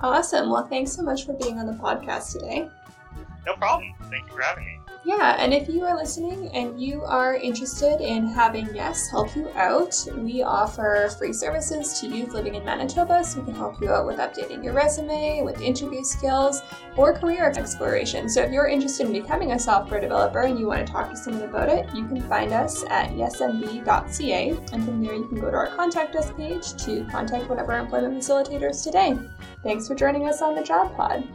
Awesome. 0.00 0.50
Well, 0.50 0.66
thanks 0.68 0.92
so 0.92 1.02
much 1.02 1.26
for 1.26 1.32
being 1.32 1.58
on 1.58 1.66
the 1.66 1.72
podcast 1.72 2.32
today. 2.32 2.68
No 3.44 3.54
problem. 3.54 3.92
Thank 4.10 4.26
you 4.26 4.32
for 4.32 4.42
having 4.42 4.64
me. 4.64 4.77
Yeah, 5.04 5.36
and 5.38 5.54
if 5.54 5.68
you 5.68 5.84
are 5.84 5.96
listening 5.96 6.48
and 6.54 6.80
you 6.80 7.02
are 7.02 7.36
interested 7.36 8.00
in 8.00 8.26
having 8.26 8.74
Yes 8.74 9.08
help 9.08 9.34
you 9.36 9.48
out, 9.50 9.94
we 10.16 10.42
offer 10.42 11.08
free 11.16 11.32
services 11.32 12.00
to 12.00 12.08
youth 12.08 12.34
living 12.34 12.56
in 12.56 12.64
Manitoba 12.64 13.24
so 13.24 13.38
we 13.38 13.46
can 13.46 13.54
help 13.54 13.80
you 13.80 13.90
out 13.90 14.06
with 14.06 14.18
updating 14.18 14.62
your 14.62 14.74
resume, 14.74 15.42
with 15.42 15.60
interview 15.62 16.02
skills, 16.02 16.62
or 16.96 17.16
career 17.16 17.50
exploration. 17.56 18.28
So 18.28 18.42
if 18.42 18.50
you're 18.50 18.66
interested 18.66 19.06
in 19.06 19.12
becoming 19.12 19.52
a 19.52 19.58
software 19.58 20.00
developer 20.00 20.40
and 20.40 20.58
you 20.58 20.66
want 20.66 20.84
to 20.86 20.92
talk 20.92 21.10
to 21.10 21.16
someone 21.16 21.48
about 21.48 21.68
it, 21.68 21.88
you 21.94 22.06
can 22.06 22.20
find 22.22 22.52
us 22.52 22.84
at 22.90 23.10
yesmb.ca, 23.10 24.50
and 24.50 24.84
from 24.84 25.02
there 25.02 25.14
you 25.14 25.28
can 25.28 25.40
go 25.40 25.50
to 25.50 25.56
our 25.56 25.68
contact 25.68 26.16
us 26.16 26.32
page 26.32 26.74
to 26.84 27.04
contact 27.04 27.48
one 27.48 27.60
of 27.60 27.68
our 27.68 27.78
employment 27.78 28.18
facilitators 28.18 28.82
today. 28.82 29.16
Thanks 29.62 29.86
for 29.86 29.94
joining 29.94 30.26
us 30.26 30.42
on 30.42 30.56
the 30.56 30.62
Job 30.62 30.94
Pod. 30.96 31.26